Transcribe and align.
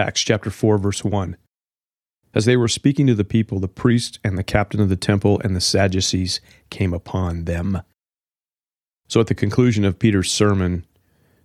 Acts 0.00 0.22
chapter 0.22 0.50
4, 0.50 0.78
verse 0.78 1.04
1. 1.04 1.36
As 2.32 2.44
they 2.44 2.56
were 2.56 2.68
speaking 2.68 3.06
to 3.06 3.14
the 3.14 3.24
people, 3.24 3.60
the 3.60 3.68
priest 3.68 4.18
and 4.24 4.38
the 4.38 4.42
captain 4.42 4.80
of 4.80 4.88
the 4.88 4.96
temple 4.96 5.40
and 5.44 5.54
the 5.54 5.60
Sadducees 5.60 6.40
came 6.70 6.94
upon 6.94 7.44
them. 7.44 7.82
So 9.08 9.20
at 9.20 9.26
the 9.26 9.34
conclusion 9.34 9.84
of 9.84 9.98
Peter's 9.98 10.30
sermon, 10.30 10.86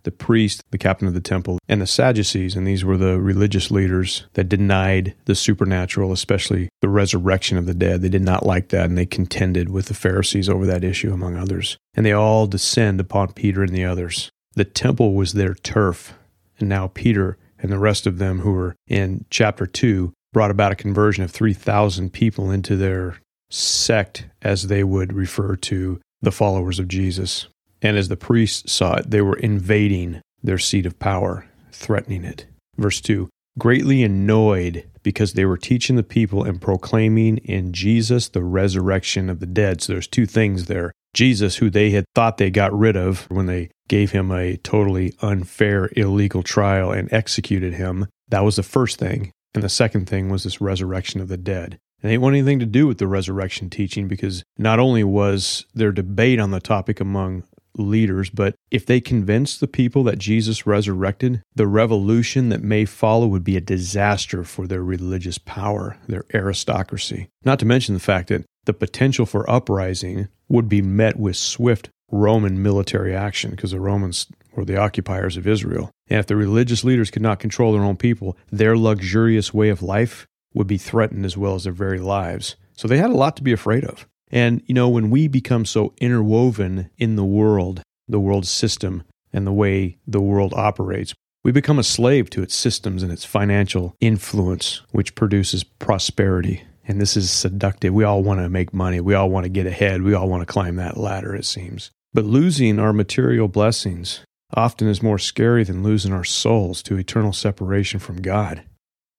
the 0.04 0.12
priest, 0.12 0.64
the 0.70 0.78
captain 0.78 1.08
of 1.08 1.16
the 1.16 1.22
temple, 1.22 1.58
and 1.68 1.82
the 1.82 1.88
Sadducees, 1.88 2.56
and 2.56 2.66
these 2.66 2.86
were 2.86 2.98
the 2.98 3.20
religious 3.20 3.72
leaders 3.72 4.26
that 4.34 4.48
denied 4.48 5.16
the 5.26 5.36
supernatural, 5.36 6.12
especially 6.12 6.70
the 6.82 6.90
resurrection 6.90 7.58
of 7.58 7.66
the 7.66 7.74
dead. 7.74 8.02
They 8.02 8.10
did 8.10 8.22
not 8.22 8.46
like 8.46 8.70
that, 8.70 8.86
and 8.86 8.98
they 8.98 9.08
contended 9.08 9.70
with 9.70 9.88
the 9.88 9.96
Pharisees 9.96 10.48
over 10.48 10.66
that 10.68 10.84
issue, 10.84 11.12
among 11.12 11.36
others. 11.36 11.78
And 11.96 12.06
they 12.06 12.14
all 12.14 12.46
descend 12.46 13.00
upon 13.02 13.34
Peter 13.34 13.64
and 13.64 13.74
the 13.74 13.86
others. 13.86 14.30
The 14.54 14.66
temple 14.66 15.16
was 15.16 15.34
their 15.34 15.56
turf, 15.56 16.14
and 16.60 16.70
now 16.70 16.88
Peter 16.94 17.38
and 17.66 17.74
the 17.74 17.80
rest 17.80 18.06
of 18.06 18.20
them 18.20 18.42
who 18.42 18.52
were 18.52 18.76
in 18.88 19.26
chapter 19.32 19.66
2 19.66 20.14
brought 20.32 20.52
about 20.52 20.72
a 20.72 20.76
conversion 20.76 21.24
of 21.24 21.32
3,000 21.32 22.14
people 22.14 22.52
into 22.52 22.76
their 22.76 23.18
sect, 23.50 24.28
as 24.44 24.68
they 24.68 24.84
would 24.84 25.12
refer 25.12 25.56
to 25.56 26.00
the 26.22 26.32
followers 26.32 26.78
of 26.78 26.88
Jesus. 26.88 27.48
And 27.82 27.98
as 27.98 28.08
the 28.08 28.16
priests 28.16 28.72
saw 28.72 28.98
it, 28.98 29.10
they 29.10 29.22
were 29.22 29.38
invading 29.38 30.22
their 30.44 30.60
seat 30.60 30.86
of 30.86 31.00
power, 31.00 31.48
threatening 31.72 32.24
it. 32.24 32.46
Verse 32.78 33.02
2 33.02 33.30
Greatly 33.58 34.04
annoyed 34.04 34.88
because 35.02 35.34
they 35.34 35.46
were 35.46 35.58
teaching 35.58 35.96
the 35.96 36.04
people 36.04 36.44
and 36.44 36.62
proclaiming 36.62 37.38
in 37.38 37.74
Jesus 37.74 38.30
the 38.30 38.44
resurrection 38.44 39.28
of 39.28 39.40
the 39.40 39.48
dead. 39.48 39.82
So 39.82 39.94
there's 39.94 40.08
two 40.08 40.28
things 40.28 40.66
there. 40.66 40.92
Jesus, 41.16 41.56
who 41.56 41.72
they 41.72 41.90
had 41.90 42.06
thought 42.14 42.38
they 42.38 42.52
got 42.52 42.78
rid 42.78 42.96
of 42.96 43.26
when 43.32 43.48
they 43.48 43.72
gave 43.88 44.12
him 44.12 44.32
a 44.32 44.58
totally 44.58 45.14
unfair, 45.22 45.90
illegal 45.96 46.44
trial 46.44 46.92
and 46.92 47.12
executed 47.14 47.74
him. 47.74 48.08
That 48.30 48.44
was 48.44 48.56
the 48.56 48.64
first 48.64 48.98
thing. 48.98 49.32
And 49.54 49.64
the 49.64 49.70
second 49.70 50.08
thing 50.08 50.30
was 50.30 50.44
this 50.44 50.62
resurrection 50.62 51.22
of 51.22 51.28
the 51.28 51.38
dead. 51.38 51.78
And 52.02 52.10
they 52.10 52.14
didn't 52.14 52.24
want 52.24 52.36
anything 52.36 52.60
to 52.60 52.66
do 52.66 52.88
with 52.88 52.98
the 52.98 53.08
resurrection 53.08 53.70
teaching 53.70 54.08
because 54.08 54.44
not 54.58 54.80
only 54.80 55.04
was 55.04 55.66
there 55.74 55.92
debate 55.92 56.40
on 56.40 56.52
the 56.52 56.60
topic 56.60 57.00
among 57.00 57.44
leaders, 57.78 58.30
but 58.30 58.56
if 58.72 58.86
they 58.86 59.02
convinced 59.02 59.60
the 59.60 59.68
people 59.68 60.04
that 60.04 60.18
Jesus 60.18 60.66
resurrected, 60.66 61.42
the 61.56 61.68
revolution 61.68 62.50
that 62.50 62.62
may 62.62 62.86
follow 62.86 63.28
would 63.28 63.44
be 63.44 63.58
a 63.58 63.62
disaster 63.62 64.44
for 64.44 64.68
their 64.68 64.84
religious 64.84 65.38
power, 65.38 65.98
their 66.08 66.26
aristocracy. 66.34 67.28
Not 67.44 67.60
to 67.60 67.66
mention 67.66 67.94
the 67.94 68.00
fact 68.00 68.30
that 68.30 68.46
the 68.66 68.74
potential 68.74 69.26
for 69.26 69.50
uprising 69.50 70.28
would 70.48 70.70
be 70.70 70.82
met 70.82 71.18
with 71.18 71.36
swift 71.36 71.90
Roman 72.16 72.62
military 72.62 73.16
action 73.16 73.52
because 73.52 73.72
the 73.72 73.80
Romans 73.80 74.28
were 74.56 74.66
the 74.66 74.78
occupiers 74.78 75.38
of 75.38 75.48
Israel. 75.48 75.92
And 76.08 76.20
if 76.20 76.28
the 76.28 76.36
religious 76.36 76.84
leaders 76.84 77.12
could 77.12 77.22
not 77.22 77.40
control 77.40 77.74
their 77.74 77.84
own 77.84 77.98
people, 77.98 78.38
their 78.52 78.78
luxurious 78.78 79.54
way 79.54 79.70
of 79.70 79.84
life 79.84 80.28
would 80.54 80.68
be 80.68 80.78
threatened 80.78 81.26
as 81.26 81.38
well 81.38 81.56
as 81.56 81.66
their 81.66 81.74
very 81.74 82.00
lives. 82.00 82.56
So 82.74 82.88
they 82.88 82.98
had 82.98 83.10
a 83.10 83.16
lot 83.16 83.36
to 83.38 83.44
be 83.44 83.52
afraid 83.52 83.84
of. 83.84 84.08
And, 84.32 84.64
you 84.66 84.74
know, 84.74 84.90
when 84.90 85.10
we 85.10 85.28
become 85.28 85.66
so 85.66 85.94
interwoven 86.00 86.90
in 86.98 87.16
the 87.16 87.26
world, 87.26 87.82
the 88.08 88.20
world 88.20 88.48
system, 88.48 89.04
and 89.36 89.46
the 89.46 89.52
way 89.52 89.98
the 90.08 90.22
world 90.22 90.54
operates, 90.56 91.14
we 91.44 91.52
become 91.52 91.78
a 91.78 91.84
slave 91.84 92.30
to 92.32 92.42
its 92.42 92.56
systems 92.56 93.04
and 93.04 93.12
its 93.12 93.26
financial 93.26 93.96
influence, 94.00 94.82
which 94.92 95.14
produces 95.14 95.64
prosperity. 95.64 96.64
And 96.88 97.02
this 97.02 97.18
is 97.18 97.30
seductive. 97.30 97.94
We 97.94 98.04
all 98.04 98.24
want 98.24 98.40
to 98.40 98.50
make 98.50 98.74
money. 98.74 99.02
We 99.02 99.14
all 99.14 99.30
want 99.30 99.44
to 99.44 99.50
get 99.50 99.68
ahead. 99.68 100.02
We 100.02 100.14
all 100.14 100.30
want 100.30 100.42
to 100.42 100.52
climb 100.52 100.78
that 100.78 100.98
ladder, 100.98 101.36
it 101.36 101.46
seems. 101.46 101.92
But 102.16 102.24
losing 102.24 102.80
our 102.80 102.94
material 102.94 103.50
blessings 103.50 104.22
often 104.54 104.88
is 104.88 105.04
more 105.04 105.20
scary 105.20 105.66
than 105.66 105.84
losing 105.84 106.14
our 106.14 106.24
souls 106.24 106.82
to 106.84 106.96
eternal 106.96 107.34
separation 107.34 108.00
from 108.00 108.22
God. 108.22 108.64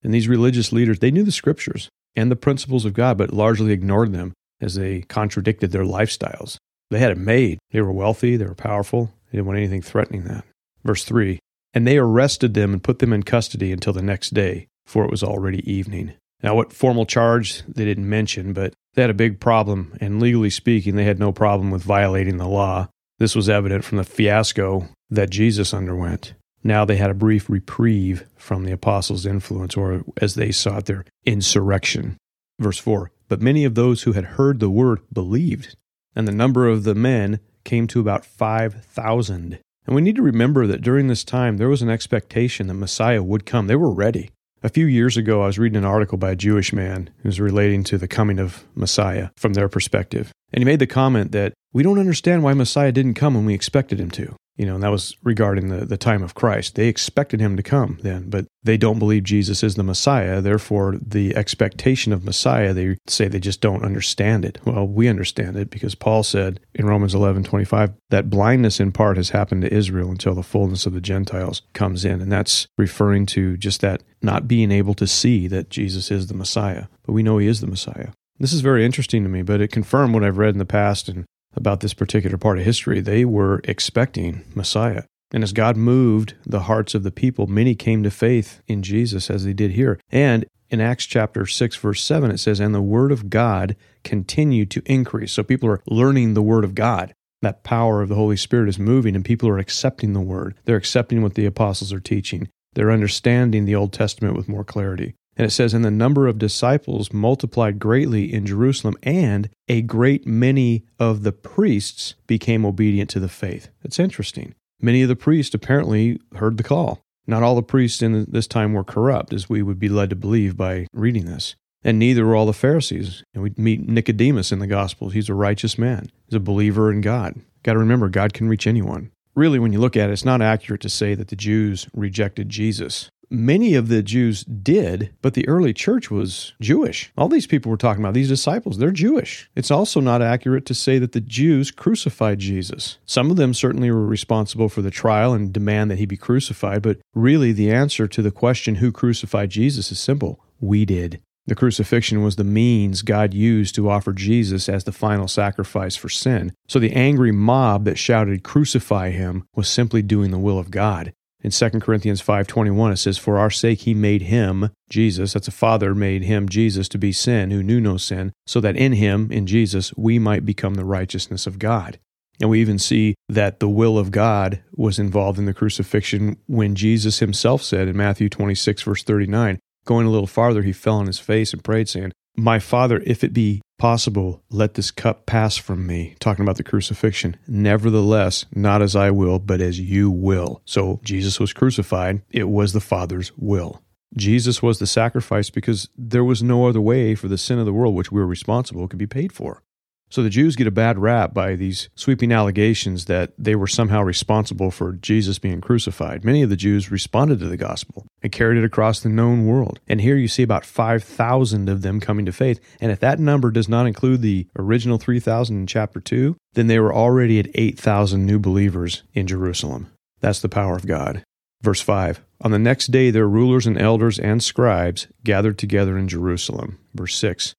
And 0.02 0.14
these 0.14 0.28
religious 0.28 0.72
leaders, 0.72 1.00
they 1.00 1.10
knew 1.10 1.22
the 1.22 1.30
scriptures 1.30 1.90
and 2.16 2.30
the 2.30 2.36
principles 2.36 2.86
of 2.86 2.94
God, 2.94 3.18
but 3.18 3.34
largely 3.34 3.72
ignored 3.72 4.12
them 4.12 4.32
as 4.62 4.76
they 4.76 5.02
contradicted 5.02 5.72
their 5.72 5.84
lifestyles. 5.84 6.56
They 6.90 6.98
had 6.98 7.10
it 7.10 7.18
made. 7.18 7.58
They 7.70 7.82
were 7.82 7.92
wealthy, 7.92 8.38
they 8.38 8.46
were 8.46 8.54
powerful, 8.54 9.12
they 9.30 9.36
didn't 9.36 9.48
want 9.48 9.58
anything 9.58 9.82
threatening 9.82 10.24
that. 10.24 10.46
Verse 10.82 11.04
3 11.04 11.38
And 11.74 11.86
they 11.86 11.98
arrested 11.98 12.54
them 12.54 12.72
and 12.72 12.82
put 12.82 13.00
them 13.00 13.12
in 13.12 13.24
custody 13.24 13.72
until 13.72 13.92
the 13.92 14.00
next 14.00 14.32
day, 14.32 14.68
for 14.86 15.04
it 15.04 15.10
was 15.10 15.22
already 15.22 15.70
evening. 15.70 16.14
Now, 16.42 16.54
what 16.54 16.72
formal 16.72 17.04
charge 17.04 17.62
they 17.68 17.84
didn't 17.84 18.08
mention, 18.08 18.54
but 18.54 18.72
they 18.96 19.02
had 19.02 19.10
a 19.10 19.14
big 19.14 19.38
problem, 19.40 19.96
and 20.00 20.20
legally 20.20 20.50
speaking, 20.50 20.96
they 20.96 21.04
had 21.04 21.20
no 21.20 21.30
problem 21.30 21.70
with 21.70 21.82
violating 21.82 22.38
the 22.38 22.48
law. 22.48 22.88
This 23.18 23.36
was 23.36 23.48
evident 23.48 23.84
from 23.84 23.98
the 23.98 24.04
fiasco 24.04 24.88
that 25.10 25.30
Jesus 25.30 25.74
underwent. 25.74 26.32
Now 26.64 26.84
they 26.84 26.96
had 26.96 27.10
a 27.10 27.14
brief 27.14 27.48
reprieve 27.48 28.24
from 28.36 28.64
the 28.64 28.72
apostles' 28.72 29.26
influence, 29.26 29.76
or 29.76 30.02
as 30.20 30.34
they 30.34 30.50
saw 30.50 30.78
it, 30.78 30.86
their 30.86 31.04
insurrection. 31.26 32.16
Verse 32.58 32.78
4 32.78 33.10
But 33.28 33.42
many 33.42 33.64
of 33.64 33.74
those 33.74 34.02
who 34.02 34.12
had 34.12 34.24
heard 34.24 34.60
the 34.60 34.70
word 34.70 35.00
believed, 35.12 35.76
and 36.14 36.26
the 36.26 36.32
number 36.32 36.66
of 36.66 36.84
the 36.84 36.94
men 36.94 37.40
came 37.64 37.86
to 37.88 38.00
about 38.00 38.24
5,000. 38.24 39.58
And 39.86 39.94
we 39.94 40.02
need 40.02 40.16
to 40.16 40.22
remember 40.22 40.66
that 40.66 40.82
during 40.82 41.06
this 41.06 41.22
time 41.22 41.58
there 41.58 41.68
was 41.68 41.82
an 41.82 41.90
expectation 41.90 42.66
that 42.66 42.74
Messiah 42.74 43.22
would 43.22 43.44
come. 43.44 43.66
They 43.66 43.76
were 43.76 43.92
ready. 43.92 44.30
A 44.62 44.68
few 44.68 44.86
years 44.86 45.16
ago, 45.16 45.42
I 45.42 45.46
was 45.46 45.58
reading 45.58 45.76
an 45.76 45.84
article 45.84 46.16
by 46.16 46.30
a 46.30 46.36
Jewish 46.36 46.72
man 46.72 47.10
who 47.18 47.28
was 47.28 47.38
relating 47.38 47.84
to 47.84 47.98
the 47.98 48.08
coming 48.08 48.38
of 48.38 48.64
Messiah 48.74 49.28
from 49.36 49.52
their 49.52 49.68
perspective. 49.68 50.32
And 50.52 50.60
he 50.60 50.64
made 50.64 50.78
the 50.78 50.86
comment 50.86 51.32
that 51.32 51.52
we 51.72 51.82
don't 51.82 51.98
understand 51.98 52.42
why 52.42 52.54
Messiah 52.54 52.90
didn't 52.90 53.14
come 53.14 53.34
when 53.34 53.44
we 53.44 53.54
expected 53.54 54.00
him 54.00 54.10
to. 54.12 54.34
You 54.56 54.64
know, 54.66 54.74
and 54.74 54.82
that 54.82 54.90
was 54.90 55.16
regarding 55.22 55.68
the, 55.68 55.84
the 55.84 55.98
time 55.98 56.22
of 56.22 56.34
Christ. 56.34 56.74
They 56.76 56.88
expected 56.88 57.40
him 57.40 57.56
to 57.56 57.62
come 57.62 57.98
then, 58.02 58.30
but 58.30 58.46
they 58.62 58.76
don't 58.76 58.98
believe 58.98 59.22
Jesus 59.22 59.62
is 59.62 59.74
the 59.74 59.82
Messiah. 59.82 60.40
Therefore, 60.40 60.96
the 61.00 61.36
expectation 61.36 62.12
of 62.12 62.24
Messiah, 62.24 62.72
they 62.72 62.96
say 63.06 63.28
they 63.28 63.38
just 63.38 63.60
don't 63.60 63.84
understand 63.84 64.44
it. 64.44 64.58
Well, 64.64 64.86
we 64.86 65.08
understand 65.08 65.56
it 65.56 65.68
because 65.68 65.94
Paul 65.94 66.22
said 66.22 66.60
in 66.74 66.86
Romans 66.86 67.14
11 67.14 67.44
25 67.44 67.92
that 68.10 68.30
blindness 68.30 68.80
in 68.80 68.92
part 68.92 69.18
has 69.18 69.30
happened 69.30 69.62
to 69.62 69.72
Israel 69.72 70.10
until 70.10 70.34
the 70.34 70.42
fullness 70.42 70.86
of 70.86 70.94
the 70.94 71.00
Gentiles 71.00 71.62
comes 71.74 72.04
in. 72.04 72.20
And 72.20 72.32
that's 72.32 72.66
referring 72.78 73.26
to 73.26 73.56
just 73.56 73.82
that 73.82 74.02
not 74.22 74.48
being 74.48 74.72
able 74.72 74.94
to 74.94 75.06
see 75.06 75.48
that 75.48 75.70
Jesus 75.70 76.10
is 76.10 76.26
the 76.26 76.34
Messiah. 76.34 76.86
But 77.04 77.12
we 77.12 77.22
know 77.22 77.38
he 77.38 77.46
is 77.46 77.60
the 77.60 77.66
Messiah. 77.66 78.08
This 78.38 78.52
is 78.52 78.60
very 78.60 78.84
interesting 78.84 79.22
to 79.22 79.28
me, 79.28 79.42
but 79.42 79.60
it 79.60 79.72
confirmed 79.72 80.12
what 80.12 80.24
I've 80.24 80.38
read 80.38 80.54
in 80.54 80.58
the 80.58 80.66
past 80.66 81.08
and 81.08 81.24
about 81.56 81.80
this 81.80 81.94
particular 81.94 82.36
part 82.36 82.58
of 82.58 82.64
history. 82.64 83.00
They 83.00 83.24
were 83.24 83.60
expecting 83.64 84.44
Messiah. 84.54 85.04
And 85.32 85.42
as 85.42 85.52
God 85.52 85.76
moved 85.76 86.34
the 86.46 86.60
hearts 86.60 86.94
of 86.94 87.02
the 87.02 87.10
people, 87.10 87.46
many 87.46 87.74
came 87.74 88.02
to 88.04 88.10
faith 88.10 88.60
in 88.68 88.82
Jesus 88.82 89.28
as 89.30 89.44
they 89.44 89.52
did 89.52 89.72
here. 89.72 89.98
And 90.10 90.46
in 90.70 90.80
Acts 90.80 91.06
chapter 91.06 91.46
6, 91.46 91.76
verse 91.76 92.02
7, 92.02 92.30
it 92.30 92.38
says, 92.38 92.60
And 92.60 92.74
the 92.74 92.82
word 92.82 93.12
of 93.12 93.30
God 93.30 93.76
continued 94.04 94.70
to 94.72 94.82
increase. 94.84 95.32
So 95.32 95.42
people 95.42 95.68
are 95.68 95.82
learning 95.86 96.34
the 96.34 96.42
word 96.42 96.64
of 96.64 96.74
God. 96.74 97.14
That 97.42 97.64
power 97.64 98.02
of 98.02 98.08
the 98.08 98.14
Holy 98.14 98.36
Spirit 98.36 98.68
is 98.68 98.78
moving, 98.78 99.14
and 99.14 99.24
people 99.24 99.48
are 99.48 99.58
accepting 99.58 100.12
the 100.12 100.20
word. 100.20 100.56
They're 100.64 100.76
accepting 100.76 101.22
what 101.22 101.34
the 101.34 101.46
apostles 101.46 101.92
are 101.92 102.00
teaching. 102.00 102.48
They're 102.74 102.90
understanding 102.90 103.64
the 103.64 103.74
Old 103.74 103.92
Testament 103.92 104.36
with 104.36 104.48
more 104.48 104.64
clarity. 104.64 105.14
And 105.36 105.46
it 105.46 105.50
says, 105.50 105.74
And 105.74 105.84
the 105.84 105.90
number 105.90 106.26
of 106.26 106.38
disciples 106.38 107.12
multiplied 107.12 107.78
greatly 107.78 108.32
in 108.32 108.46
Jerusalem, 108.46 108.96
and 109.02 109.50
a 109.68 109.82
great 109.82 110.26
many 110.26 110.84
of 110.98 111.22
the 111.22 111.32
priests 111.32 112.14
became 112.26 112.64
obedient 112.64 113.10
to 113.10 113.20
the 113.20 113.28
faith. 113.28 113.68
It's 113.84 113.98
interesting. 113.98 114.54
Many 114.80 115.02
of 115.02 115.08
the 115.08 115.16
priests 115.16 115.54
apparently 115.54 116.20
heard 116.36 116.56
the 116.56 116.62
call. 116.62 117.00
Not 117.26 117.42
all 117.42 117.54
the 117.54 117.62
priests 117.62 118.02
in 118.02 118.26
this 118.28 118.46
time 118.46 118.72
were 118.72 118.84
corrupt, 118.84 119.32
as 119.32 119.48
we 119.48 119.62
would 119.62 119.78
be 119.78 119.88
led 119.88 120.10
to 120.10 120.16
believe 120.16 120.56
by 120.56 120.86
reading 120.92 121.26
this. 121.26 121.56
And 121.82 121.98
neither 121.98 122.24
were 122.24 122.36
all 122.36 122.46
the 122.46 122.52
Pharisees. 122.52 123.22
And 123.34 123.42
we 123.42 123.52
meet 123.56 123.88
Nicodemus 123.88 124.52
in 124.52 124.58
the 124.58 124.66
Gospels. 124.66 125.12
He's 125.12 125.28
a 125.28 125.34
righteous 125.34 125.76
man, 125.76 126.10
he's 126.26 126.36
a 126.36 126.40
believer 126.40 126.90
in 126.90 127.00
God. 127.00 127.40
Got 127.62 127.74
to 127.74 127.78
remember, 127.78 128.08
God 128.08 128.32
can 128.32 128.48
reach 128.48 128.66
anyone. 128.66 129.10
Really, 129.34 129.58
when 129.58 129.72
you 129.72 129.80
look 129.80 129.96
at 129.96 130.08
it, 130.08 130.12
it's 130.14 130.24
not 130.24 130.40
accurate 130.40 130.80
to 130.80 130.88
say 130.88 131.14
that 131.14 131.28
the 131.28 131.36
Jews 131.36 131.88
rejected 131.92 132.48
Jesus. 132.48 133.10
Many 133.28 133.74
of 133.74 133.88
the 133.88 134.02
Jews 134.02 134.44
did, 134.44 135.12
but 135.20 135.34
the 135.34 135.48
early 135.48 135.72
church 135.72 136.10
was 136.10 136.54
Jewish. 136.60 137.12
All 137.18 137.28
these 137.28 137.46
people 137.46 137.70
we're 137.70 137.76
talking 137.76 138.02
about, 138.02 138.14
these 138.14 138.28
disciples, 138.28 138.78
they're 138.78 138.90
Jewish. 138.92 139.50
It's 139.56 139.70
also 139.70 140.00
not 140.00 140.22
accurate 140.22 140.64
to 140.66 140.74
say 140.74 140.98
that 140.98 141.12
the 141.12 141.20
Jews 141.20 141.70
crucified 141.70 142.38
Jesus. 142.38 142.98
Some 143.04 143.30
of 143.30 143.36
them 143.36 143.52
certainly 143.52 143.90
were 143.90 144.06
responsible 144.06 144.68
for 144.68 144.82
the 144.82 144.90
trial 144.90 145.32
and 145.32 145.52
demand 145.52 145.90
that 145.90 145.98
he 145.98 146.06
be 146.06 146.16
crucified, 146.16 146.82
but 146.82 146.98
really 147.14 147.52
the 147.52 147.72
answer 147.72 148.06
to 148.06 148.22
the 148.22 148.30
question 148.30 148.76
who 148.76 148.92
crucified 148.92 149.50
Jesus 149.50 149.90
is 149.90 149.98
simple 149.98 150.40
we 150.60 150.84
did. 150.84 151.20
The 151.46 151.54
crucifixion 151.54 152.24
was 152.24 152.36
the 152.36 152.44
means 152.44 153.02
God 153.02 153.32
used 153.32 153.76
to 153.76 153.88
offer 153.88 154.12
Jesus 154.12 154.68
as 154.68 154.82
the 154.82 154.90
final 154.92 155.28
sacrifice 155.28 155.94
for 155.94 156.08
sin. 156.08 156.52
So 156.66 156.80
the 156.80 156.92
angry 156.92 157.30
mob 157.30 157.84
that 157.84 157.98
shouted, 157.98 158.42
Crucify 158.42 159.10
him, 159.10 159.46
was 159.54 159.68
simply 159.68 160.02
doing 160.02 160.32
the 160.32 160.40
will 160.40 160.58
of 160.58 160.72
God. 160.72 161.12
In 161.42 161.50
2 161.50 161.80
Corinthians 161.80 162.22
5:21 162.22 162.92
it 162.92 162.96
says 162.96 163.18
for 163.18 163.38
our 163.38 163.50
sake 163.50 163.80
he 163.80 163.94
made 163.94 164.22
him 164.22 164.70
Jesus 164.88 165.32
that's 165.32 165.48
a 165.48 165.52
father 165.52 165.94
made 165.94 166.22
him 166.22 166.48
Jesus 166.48 166.88
to 166.88 166.98
be 166.98 167.12
sin 167.12 167.50
who 167.50 167.62
knew 167.62 167.80
no 167.80 167.96
sin 167.96 168.32
so 168.46 168.60
that 168.60 168.76
in 168.76 168.92
him 168.92 169.30
in 169.30 169.46
Jesus 169.46 169.92
we 169.96 170.18
might 170.18 170.44
become 170.44 170.74
the 170.74 170.84
righteousness 170.84 171.46
of 171.46 171.58
God. 171.58 171.98
And 172.40 172.50
we 172.50 172.60
even 172.60 172.78
see 172.78 173.14
that 173.28 173.60
the 173.60 173.68
will 173.68 173.98
of 173.98 174.10
God 174.10 174.62
was 174.72 174.98
involved 174.98 175.38
in 175.38 175.46
the 175.46 175.54
crucifixion 175.54 176.36
when 176.46 176.74
Jesus 176.74 177.18
himself 177.18 177.62
said 177.62 177.88
in 177.88 177.96
Matthew 177.96 178.28
26, 178.28 178.82
verse 178.82 179.02
39, 179.02 179.58
going 179.86 180.06
a 180.06 180.10
little 180.10 180.26
farther, 180.26 180.62
he 180.62 180.72
fell 180.72 180.96
on 180.96 181.06
his 181.06 181.18
face 181.18 181.52
and 181.52 181.64
prayed, 181.64 181.88
saying, 181.88 182.12
My 182.36 182.58
Father, 182.58 183.02
if 183.06 183.24
it 183.24 183.32
be 183.32 183.62
possible, 183.78 184.42
let 184.50 184.74
this 184.74 184.90
cup 184.90 185.26
pass 185.26 185.56
from 185.56 185.86
me. 185.86 186.14
Talking 186.18 186.42
about 186.44 186.56
the 186.56 186.62
crucifixion. 186.62 187.36
Nevertheless, 187.46 188.44
not 188.54 188.82
as 188.82 188.94
I 188.94 189.10
will, 189.10 189.38
but 189.38 189.60
as 189.60 189.80
you 189.80 190.10
will. 190.10 190.60
So 190.64 191.00
Jesus 191.02 191.40
was 191.40 191.52
crucified. 191.52 192.22
It 192.30 192.48
was 192.48 192.72
the 192.72 192.80
Father's 192.80 193.32
will. 193.36 193.82
Jesus 194.16 194.62
was 194.62 194.78
the 194.78 194.86
sacrifice 194.86 195.50
because 195.50 195.88
there 195.96 196.24
was 196.24 196.42
no 196.42 196.66
other 196.66 196.80
way 196.80 197.14
for 197.14 197.28
the 197.28 197.38
sin 197.38 197.58
of 197.58 197.66
the 197.66 197.72
world, 197.72 197.94
which 197.94 198.12
we 198.12 198.20
were 198.20 198.26
responsible, 198.26 198.88
could 198.88 198.98
be 198.98 199.06
paid 199.06 199.32
for. 199.32 199.62
So 200.08 200.22
the 200.22 200.30
Jews 200.30 200.54
get 200.54 200.68
a 200.68 200.72
bad 200.72 200.98
rap 200.98 201.34
by 201.34 201.56
these 201.56 201.88
sweeping 201.96 202.30
allegations 202.30 203.06
that 203.06 203.32
they 203.36 203.56
were 203.56 203.66
somehow 203.66 204.02
responsible 204.02 204.70
for 204.70 204.92
Jesus 204.92 205.38
being 205.38 205.60
crucified. 205.60 206.24
Many 206.24 206.42
of 206.42 206.50
the 206.50 206.56
Jews 206.56 206.90
responded 206.90 207.40
to 207.40 207.48
the 207.48 207.56
gospel 207.56 208.06
and 208.22 208.30
carried 208.30 208.58
it 208.58 208.64
across 208.64 209.00
the 209.00 209.08
known 209.08 209.46
world. 209.46 209.80
And 209.88 210.00
here 210.00 210.16
you 210.16 210.28
see 210.28 210.42
about 210.44 210.64
5,000 210.64 211.68
of 211.68 211.82
them 211.82 212.00
coming 212.00 212.24
to 212.26 212.32
faith. 212.32 212.60
And 212.80 212.92
if 212.92 213.00
that 213.00 213.18
number 213.18 213.50
does 213.50 213.68
not 213.68 213.86
include 213.86 214.22
the 214.22 214.46
original 214.56 214.98
3,000 214.98 215.56
in 215.56 215.66
chapter 215.66 216.00
2, 216.00 216.36
then 216.54 216.68
they 216.68 216.78
were 216.78 216.94
already 216.94 217.40
at 217.40 217.50
8,000 217.54 218.24
new 218.24 218.38
believers 218.38 219.02
in 219.12 219.26
Jerusalem. 219.26 219.90
That's 220.20 220.40
the 220.40 220.48
power 220.48 220.76
of 220.76 220.86
God. 220.86 221.24
Verse 221.62 221.80
5 221.80 222.20
On 222.42 222.52
the 222.52 222.58
next 222.58 222.88
day, 222.88 223.10
their 223.10 223.28
rulers 223.28 223.66
and 223.66 223.80
elders 223.80 224.18
and 224.18 224.42
scribes 224.42 225.08
gathered 225.24 225.58
together 225.58 225.98
in 225.98 226.06
Jerusalem. 226.06 226.78
Verse 226.94 227.16
6 227.16 227.54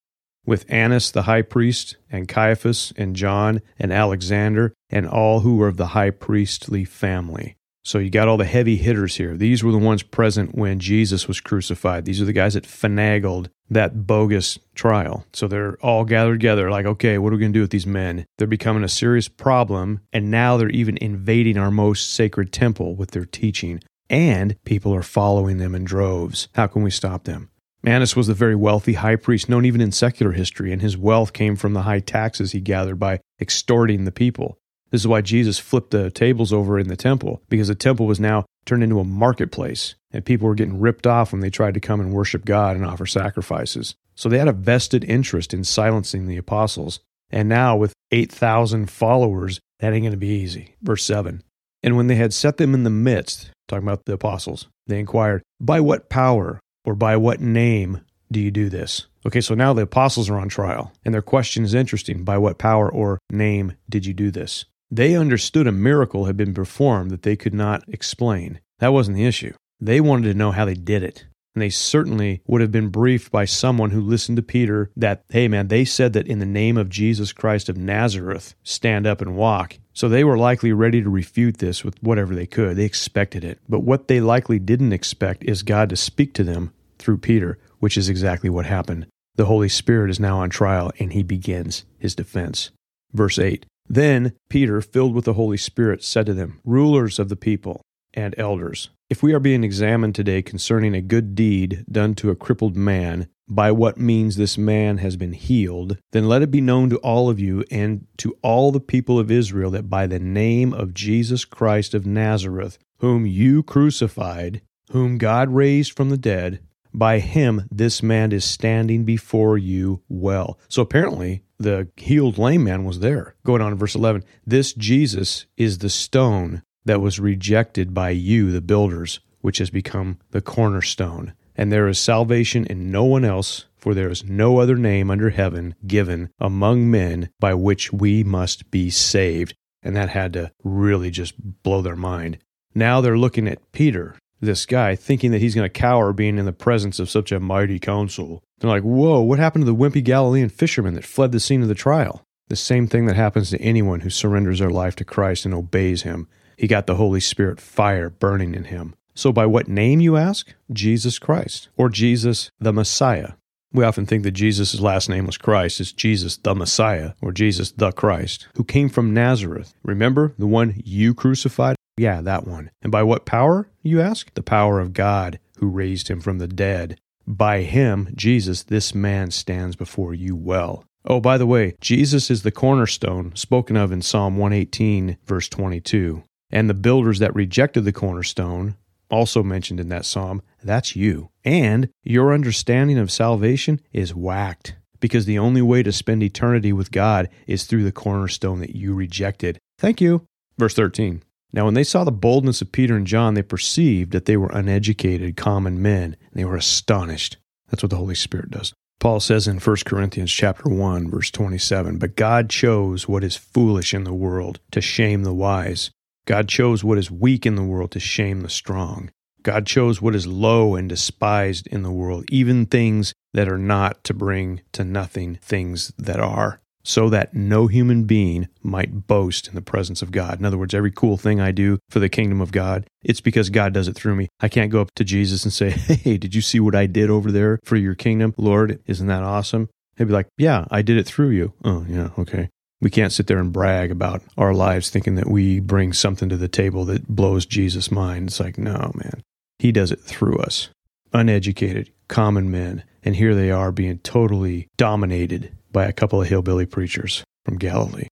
With 0.47 0.65
Annas 0.69 1.11
the 1.11 1.23
high 1.23 1.41
priest, 1.43 1.97
and 2.09 2.27
Caiaphas, 2.27 2.93
and 2.95 3.17
John, 3.17 3.61
and 3.77 3.91
Alexander, 3.91 4.73
and 4.89 5.05
all 5.05 5.41
who 5.41 5.57
were 5.57 5.67
of 5.67 5.75
the 5.75 5.87
high 5.87 6.09
priestly 6.09 6.85
family. 6.85 7.57
So 7.83 7.99
you 7.99 8.09
got 8.09 8.29
all 8.29 8.37
the 8.37 8.45
heavy 8.45 8.77
hitters 8.77 9.17
here. 9.17 9.35
These 9.35 9.61
were 9.61 9.73
the 9.73 9.77
ones 9.77 10.03
present 10.03 10.55
when 10.55 10.79
Jesus 10.79 11.27
was 11.27 11.41
crucified. 11.41 12.05
These 12.05 12.21
are 12.21 12.25
the 12.25 12.33
guys 12.33 12.53
that 12.53 12.63
finagled 12.63 13.49
that 13.69 14.07
bogus 14.07 14.57
trial. 14.73 15.25
So 15.33 15.47
they're 15.47 15.75
all 15.81 16.05
gathered 16.05 16.39
together, 16.39 16.71
like, 16.71 16.85
okay, 16.85 17.17
what 17.17 17.33
are 17.33 17.35
we 17.35 17.41
going 17.41 17.51
to 17.51 17.57
do 17.57 17.63
with 17.63 17.71
these 17.71 17.85
men? 17.85 18.25
They're 18.37 18.47
becoming 18.47 18.85
a 18.85 18.89
serious 18.89 19.27
problem, 19.27 19.99
and 20.13 20.31
now 20.31 20.55
they're 20.55 20.69
even 20.69 20.97
invading 21.01 21.57
our 21.57 21.71
most 21.71 22.13
sacred 22.13 22.53
temple 22.53 22.95
with 22.95 23.11
their 23.11 23.25
teaching, 23.25 23.81
and 24.09 24.55
people 24.63 24.95
are 24.95 25.03
following 25.03 25.57
them 25.57 25.75
in 25.75 25.83
droves. 25.83 26.47
How 26.55 26.67
can 26.67 26.83
we 26.83 26.91
stop 26.91 27.25
them? 27.25 27.49
Annas 27.87 28.17
was 28.17 28.27
the 28.27 28.33
very 28.33 28.55
wealthy 28.55 28.93
high 28.93 29.15
priest, 29.15 29.47
known 29.47 29.63
even 29.63 29.79
in 29.79 29.93
secular 29.93 30.33
history, 30.33 30.73
and 30.73 30.81
his 30.81 30.97
wealth 30.97 31.31
came 31.31 31.55
from 31.55 31.73
the 31.73 31.83
high 31.83 32.01
taxes 32.01 32.51
he 32.51 32.59
gathered 32.59 32.99
by 32.99 33.21
extorting 33.39 34.03
the 34.03 34.11
people. 34.11 34.57
This 34.91 35.01
is 35.01 35.07
why 35.07 35.21
Jesus 35.21 35.57
flipped 35.57 35.91
the 35.91 36.11
tables 36.11 36.51
over 36.51 36.77
in 36.77 36.89
the 36.89 36.97
temple, 36.97 37.41
because 37.47 37.69
the 37.69 37.75
temple 37.75 38.05
was 38.05 38.19
now 38.19 38.45
turned 38.65 38.83
into 38.83 38.99
a 38.99 39.05
marketplace, 39.05 39.95
and 40.11 40.25
people 40.25 40.49
were 40.49 40.55
getting 40.55 40.81
ripped 40.81 41.07
off 41.07 41.31
when 41.31 41.39
they 41.39 41.49
tried 41.49 41.75
to 41.75 41.79
come 41.79 42.01
and 42.01 42.11
worship 42.11 42.43
God 42.43 42.75
and 42.75 42.85
offer 42.85 43.05
sacrifices. 43.05 43.95
So 44.15 44.27
they 44.27 44.37
had 44.37 44.49
a 44.49 44.53
vested 44.53 45.05
interest 45.05 45.53
in 45.53 45.63
silencing 45.63 46.27
the 46.27 46.37
apostles. 46.37 46.99
And 47.29 47.47
now, 47.47 47.77
with 47.77 47.93
8,000 48.11 48.89
followers, 48.89 49.61
that 49.79 49.93
ain't 49.93 50.03
going 50.03 50.11
to 50.11 50.17
be 50.17 50.27
easy. 50.27 50.75
Verse 50.81 51.05
7 51.05 51.41
And 51.83 51.95
when 51.95 52.07
they 52.07 52.15
had 52.15 52.33
set 52.33 52.57
them 52.57 52.73
in 52.73 52.83
the 52.83 52.89
midst, 52.89 53.49
talking 53.69 53.87
about 53.87 54.03
the 54.05 54.13
apostles, 54.13 54.67
they 54.87 54.99
inquired, 54.99 55.41
By 55.61 55.79
what 55.79 56.09
power 56.09 56.59
or 56.87 56.95
by 56.95 57.17
what 57.17 57.41
name 57.41 57.99
do 58.31 58.39
you 58.39 58.49
do 58.49 58.69
this? 58.69 59.07
Okay, 59.25 59.41
so 59.41 59.53
now 59.53 59.73
the 59.73 59.81
apostles 59.81 60.29
are 60.29 60.39
on 60.39 60.47
trial, 60.47 60.93
and 61.03 61.13
their 61.13 61.21
question 61.21 61.65
is 61.65 61.73
interesting. 61.73 62.23
By 62.23 62.37
what 62.37 62.57
power 62.57 62.89
or 62.89 63.19
name 63.29 63.73
did 63.89 64.05
you 64.05 64.13
do 64.13 64.31
this? 64.31 64.63
They 64.89 65.13
understood 65.13 65.67
a 65.67 65.73
miracle 65.73 66.25
had 66.25 66.37
been 66.37 66.53
performed 66.53 67.11
that 67.11 67.23
they 67.23 67.35
could 67.35 67.53
not 67.53 67.83
explain. 67.89 68.61
That 68.79 68.93
wasn't 68.93 69.17
the 69.17 69.25
issue. 69.25 69.53
They 69.81 69.99
wanted 69.99 70.31
to 70.31 70.37
know 70.37 70.51
how 70.51 70.63
they 70.63 70.75
did 70.75 71.03
it. 71.03 71.25
And 71.53 71.61
they 71.61 71.69
certainly 71.69 72.41
would 72.47 72.61
have 72.61 72.71
been 72.71 72.89
briefed 72.89 73.31
by 73.31 73.43
someone 73.43 73.89
who 73.89 73.99
listened 73.99 74.37
to 74.37 74.43
Peter 74.43 74.89
that, 74.95 75.25
hey 75.29 75.49
man, 75.49 75.67
they 75.67 75.83
said 75.83 76.13
that 76.13 76.27
in 76.27 76.39
the 76.39 76.45
name 76.45 76.77
of 76.77 76.87
Jesus 76.87 77.33
Christ 77.33 77.67
of 77.67 77.75
Nazareth, 77.75 78.55
stand 78.63 79.05
up 79.05 79.21
and 79.21 79.35
walk. 79.35 79.79
So 79.91 80.07
they 80.07 80.23
were 80.23 80.37
likely 80.37 80.71
ready 80.71 81.01
to 81.01 81.09
refute 81.09 81.57
this 81.57 81.83
with 81.83 82.01
whatever 82.03 82.35
they 82.35 82.45
could. 82.45 82.77
They 82.77 82.85
expected 82.85 83.43
it. 83.43 83.59
But 83.67 83.79
what 83.79 84.07
they 84.07 84.21
likely 84.21 84.59
didn't 84.59 84.93
expect 84.93 85.43
is 85.43 85.63
God 85.63 85.89
to 85.89 85.95
speak 85.95 86.35
to 86.35 86.43
them 86.43 86.71
through 86.97 87.19
Peter, 87.19 87.57
which 87.79 87.97
is 87.97 88.09
exactly 88.09 88.49
what 88.49 88.65
happened. 88.65 89.07
The 89.35 89.45
Holy 89.45 89.69
Spirit 89.69 90.09
is 90.09 90.19
now 90.19 90.39
on 90.39 90.49
trial 90.49 90.91
and 90.99 91.13
he 91.13 91.23
begins 91.23 91.85
his 91.99 92.15
defense. 92.15 92.71
Verse 93.13 93.37
8 93.37 93.65
then 93.89 94.33
Peter, 94.49 94.81
filled 94.81 95.13
with 95.13 95.25
the 95.25 95.33
Holy 95.33 95.57
Spirit, 95.57 96.03
said 96.03 96.25
to 96.25 96.33
them, 96.33 96.59
Rulers 96.63 97.19
of 97.19 97.29
the 97.29 97.35
people 97.35 97.81
and 98.13 98.35
elders, 98.37 98.89
if 99.09 99.23
we 99.23 99.33
are 99.33 99.39
being 99.39 99.63
examined 99.63 100.15
today 100.15 100.41
concerning 100.41 100.93
a 100.93 101.01
good 101.01 101.35
deed 101.35 101.85
done 101.89 102.15
to 102.15 102.29
a 102.29 102.35
crippled 102.35 102.75
man, 102.75 103.27
by 103.49 103.71
what 103.71 103.97
means 103.97 104.35
this 104.35 104.57
man 104.57 104.97
has 104.97 105.15
been 105.15 105.31
healed, 105.31 105.97
then 106.11 106.27
let 106.27 106.41
it 106.41 106.51
be 106.51 106.59
known 106.59 106.89
to 106.89 106.97
all 106.97 107.29
of 107.29 107.39
you 107.39 107.63
and 107.71 108.05
to 108.17 108.37
all 108.41 108.73
the 108.73 108.81
people 108.81 109.17
of 109.17 109.31
Israel 109.31 109.71
that 109.71 109.89
by 109.89 110.05
the 110.05 110.19
name 110.19 110.73
of 110.73 110.93
Jesus 110.93 111.45
Christ 111.45 111.93
of 111.93 112.05
Nazareth, 112.05 112.77
whom 112.99 113.25
you 113.25 113.63
crucified, 113.63 114.61
whom 114.91 115.17
God 115.17 115.49
raised 115.49 115.95
from 115.95 116.09
the 116.09 116.17
dead, 116.17 116.59
by 116.97 117.19
him 117.19 117.67
this 117.71 118.01
man 118.01 118.31
is 118.31 118.43
standing 118.43 119.05
before 119.05 119.57
you 119.57 120.01
well. 120.09 120.59
So 120.67 120.81
apparently, 120.81 121.43
the 121.59 121.87
healed 121.97 122.37
lame 122.37 122.63
man 122.63 122.83
was 122.83 122.99
there. 122.99 123.35
Going 123.45 123.61
on 123.61 123.71
in 123.71 123.77
verse 123.77 123.95
11, 123.95 124.23
this 124.45 124.73
Jesus 124.73 125.45
is 125.57 125.79
the 125.79 125.89
stone 125.89 126.61
that 126.85 127.01
was 127.01 127.19
rejected 127.19 127.93
by 127.93 128.11
you, 128.11 128.51
the 128.51 128.61
builders, 128.61 129.19
which 129.41 129.57
has 129.57 129.69
become 129.69 130.19
the 130.31 130.41
cornerstone. 130.41 131.33
And 131.55 131.71
there 131.71 131.87
is 131.87 131.99
salvation 131.99 132.65
in 132.65 132.91
no 132.91 133.03
one 133.03 133.25
else, 133.25 133.65
for 133.75 133.93
there 133.93 134.09
is 134.09 134.23
no 134.23 134.59
other 134.59 134.75
name 134.75 135.09
under 135.09 135.31
heaven 135.31 135.75
given 135.85 136.29
among 136.39 136.89
men 136.89 137.29
by 137.39 137.53
which 137.53 137.91
we 137.91 138.23
must 138.23 138.69
be 138.69 138.89
saved. 138.89 139.55
And 139.81 139.95
that 139.95 140.09
had 140.09 140.33
to 140.33 140.51
really 140.63 141.09
just 141.09 141.35
blow 141.63 141.81
their 141.81 141.95
mind. 141.95 142.37
Now 142.75 143.01
they're 143.01 143.17
looking 143.17 143.47
at 143.47 143.71
Peter, 143.71 144.15
this 144.39 144.65
guy, 144.65 144.95
thinking 144.95 145.31
that 145.31 145.41
he's 145.41 145.55
going 145.55 145.65
to 145.65 145.69
cower 145.69 146.13
being 146.13 146.37
in 146.37 146.45
the 146.45 146.53
presence 146.53 146.99
of 146.99 147.09
such 147.09 147.31
a 147.31 147.39
mighty 147.39 147.79
council. 147.79 148.43
They're 148.59 148.69
like, 148.69 148.83
whoa, 148.83 149.21
what 149.21 149.39
happened 149.39 149.65
to 149.65 149.71
the 149.71 149.75
wimpy 149.75 150.03
Galilean 150.03 150.49
fisherman 150.49 150.93
that 150.95 151.05
fled 151.05 151.31
the 151.31 151.39
scene 151.39 151.61
of 151.61 151.67
the 151.67 151.75
trial? 151.75 152.23
The 152.49 152.55
same 152.55 152.87
thing 152.87 153.05
that 153.07 153.15
happens 153.15 153.49
to 153.49 153.61
anyone 153.61 154.01
who 154.01 154.09
surrenders 154.09 154.59
their 154.59 154.69
life 154.69 154.95
to 154.97 155.05
Christ 155.05 155.45
and 155.45 155.53
obeys 155.53 156.03
him. 156.03 156.27
He 156.57 156.67
got 156.67 156.87
the 156.87 156.95
Holy 156.95 157.19
Spirit 157.19 157.59
fire 157.59 158.09
burning 158.09 158.55
in 158.55 158.65
him. 158.65 158.95
So, 159.13 159.31
by 159.31 159.45
what 159.45 159.67
name, 159.67 159.99
you 159.99 160.15
ask? 160.15 160.53
Jesus 160.71 161.19
Christ, 161.19 161.69
or 161.75 161.89
Jesus 161.89 162.51
the 162.59 162.71
Messiah. 162.71 163.31
We 163.73 163.83
often 163.83 164.05
think 164.05 164.23
that 164.23 164.31
Jesus' 164.31 164.79
last 164.79 165.09
name 165.09 165.25
was 165.25 165.37
Christ. 165.37 165.81
It's 165.81 165.91
Jesus 165.91 166.37
the 166.37 166.55
Messiah, 166.55 167.13
or 167.21 167.31
Jesus 167.31 167.71
the 167.71 167.91
Christ, 167.91 168.47
who 168.55 168.63
came 168.63 168.89
from 168.89 169.13
Nazareth. 169.13 169.73
Remember, 169.83 170.33
the 170.37 170.47
one 170.47 170.81
you 170.85 171.13
crucified? 171.13 171.75
Yeah, 171.97 172.21
that 172.21 172.47
one. 172.47 172.71
And 172.81 172.91
by 172.91 173.03
what 173.03 173.25
power, 173.25 173.69
you 173.81 173.99
ask? 174.01 174.33
The 174.33 174.43
power 174.43 174.79
of 174.79 174.93
God, 174.93 175.39
who 175.57 175.67
raised 175.67 176.07
him 176.07 176.21
from 176.21 176.37
the 176.37 176.47
dead. 176.47 176.99
By 177.25 177.61
him, 177.61 178.13
Jesus, 178.15 178.63
this 178.63 178.95
man 178.95 179.31
stands 179.31 179.75
before 179.75 180.13
you 180.13 180.35
well. 180.35 180.85
Oh, 181.05 181.19
by 181.19 181.37
the 181.37 181.47
way, 181.47 181.75
Jesus 181.81 182.29
is 182.29 182.43
the 182.43 182.51
cornerstone 182.51 183.35
spoken 183.35 183.75
of 183.75 183.91
in 183.91 184.01
Psalm 184.01 184.37
118, 184.37 185.17
verse 185.25 185.49
22. 185.49 186.23
And 186.51 186.69
the 186.69 186.73
builders 186.73 187.19
that 187.19 187.35
rejected 187.35 187.83
the 187.83 187.91
cornerstone, 187.91 188.75
also 189.09 189.41
mentioned 189.41 189.79
in 189.79 189.89
that 189.89 190.05
psalm, 190.05 190.41
that's 190.63 190.95
you. 190.95 191.29
And 191.43 191.89
your 192.03 192.33
understanding 192.33 192.97
of 192.97 193.11
salvation 193.11 193.81
is 193.91 194.13
whacked 194.13 194.75
because 194.99 195.25
the 195.25 195.39
only 195.39 195.61
way 195.61 195.83
to 195.83 195.91
spend 195.91 196.23
eternity 196.23 196.73
with 196.73 196.91
God 196.91 197.29
is 197.45 197.65
through 197.65 197.83
the 197.83 197.91
cornerstone 197.91 198.59
that 198.59 198.75
you 198.75 198.93
rejected. 198.93 199.59
Thank 199.77 200.01
you. 200.01 200.25
Verse 200.57 200.73
13. 200.73 201.21
Now, 201.53 201.65
when 201.65 201.73
they 201.73 201.83
saw 201.83 202.03
the 202.03 202.11
boldness 202.11 202.61
of 202.61 202.71
Peter 202.71 202.95
and 202.95 203.07
John, 203.07 203.33
they 203.33 203.41
perceived 203.41 204.11
that 204.11 204.25
they 204.25 204.37
were 204.37 204.51
uneducated, 204.51 205.37
common 205.37 205.81
men, 205.81 206.15
and 206.29 206.33
they 206.33 206.45
were 206.45 206.57
astonished. 206.57 207.37
That's 207.69 207.81
what 207.81 207.89
the 207.89 207.97
Holy 207.97 208.15
Spirit 208.15 208.51
does. 208.51 208.73
Paul 208.99 209.19
says 209.19 209.47
in 209.47 209.59
1 209.59 209.75
Corinthians 209.85 210.31
chapter 210.31 210.69
1 210.69 211.09
verse 211.09 211.29
27, 211.29 211.97
"But 211.97 212.15
God 212.15 212.49
chose 212.49 213.07
what 213.07 213.23
is 213.23 213.35
foolish 213.35 213.93
in 213.93 214.03
the 214.03 214.13
world 214.13 214.59
to 214.71 214.81
shame 214.81 215.23
the 215.23 215.33
wise. 215.33 215.91
God 216.25 216.47
chose 216.49 216.83
what 216.83 216.97
is 216.97 217.11
weak 217.11 217.45
in 217.45 217.55
the 217.55 217.63
world 217.63 217.91
to 217.91 217.99
shame 217.99 218.41
the 218.41 218.49
strong. 218.49 219.11
God 219.43 219.65
chose 219.65 220.01
what 220.01 220.15
is 220.15 220.27
low 220.27 220.75
and 220.75 220.89
despised 220.89 221.67
in 221.67 221.83
the 221.83 221.91
world, 221.91 222.25
even 222.29 222.65
things 222.65 223.13
that 223.33 223.47
are 223.47 223.57
not 223.57 224.03
to 224.05 224.13
bring 224.13 224.61
to 224.73 224.83
nothing 224.83 225.37
things 225.41 225.93
that 225.97 226.19
are, 226.19 226.59
so 226.87 227.09
that 227.09 227.33
no 227.33 227.67
human 227.67 228.05
being 228.05 228.47
might 228.63 229.07
boast 229.07 229.49
in 229.49 229.55
the 229.55 229.61
presence 229.61 230.01
of 230.01 230.09
God. 230.09 230.39
In 230.39 230.45
other 230.45 230.57
words, 230.57 230.73
every 230.73 230.89
cool 230.91 231.17
thing 231.17 231.41
I 231.41 231.51
do 231.51 231.79
for 231.89 231.99
the 231.99 232.07
kingdom 232.07 232.39
of 232.39 232.53
God, 232.53 232.87
it's 233.03 233.19
because 233.19 233.49
God 233.49 233.73
does 233.73 233.89
it 233.89 233.95
through 233.95 234.15
me. 234.15 234.29
I 234.39 234.47
can't 234.47 234.71
go 234.71 234.79
up 234.79 234.91
to 234.95 235.03
Jesus 235.03 235.43
and 235.43 235.51
say, 235.51 235.69
Hey, 235.71 236.17
did 236.17 236.33
you 236.33 236.41
see 236.41 236.61
what 236.61 236.75
I 236.75 236.85
did 236.85 237.09
over 237.09 237.29
there 237.29 237.59
for 237.65 237.75
your 237.75 237.93
kingdom? 237.93 238.33
Lord, 238.37 238.79
isn't 238.85 239.07
that 239.07 239.21
awesome? 239.21 239.67
He'd 239.97 240.05
be 240.05 240.13
like, 240.13 240.29
Yeah, 240.37 240.65
I 240.71 240.81
did 240.81 240.97
it 240.97 241.05
through 241.05 241.31
you. 241.31 241.51
Oh, 241.65 241.85
yeah, 241.89 242.11
okay. 242.17 242.47
We 242.79 242.89
can't 242.89 243.11
sit 243.11 243.27
there 243.27 243.39
and 243.39 243.51
brag 243.51 243.91
about 243.91 244.21
our 244.37 244.53
lives 244.53 244.89
thinking 244.89 245.15
that 245.15 245.29
we 245.29 245.59
bring 245.59 245.91
something 245.91 246.29
to 246.29 246.37
the 246.37 246.47
table 246.47 246.85
that 246.85 247.07
blows 247.07 247.45
Jesus' 247.45 247.91
mind. 247.91 248.29
It's 248.29 248.39
like, 248.39 248.57
no, 248.57 248.91
man. 248.93 249.23
He 249.59 249.71
does 249.71 249.91
it 249.91 249.99
through 249.99 250.37
us. 250.37 250.69
Uneducated, 251.11 251.91
common 252.07 252.51
men. 252.51 252.83
And 253.03 253.15
here 253.15 253.33
they 253.33 253.49
are 253.49 253.71
being 253.71 253.97
totally 253.99 254.67
dominated 254.77 255.56
by 255.77 255.85
a 255.85 255.93
couple 255.93 256.19
of 256.19 256.27
hillbilly 256.27 256.65
preachers 256.65 257.23
from 257.45 257.59
Galilee. 257.59 258.07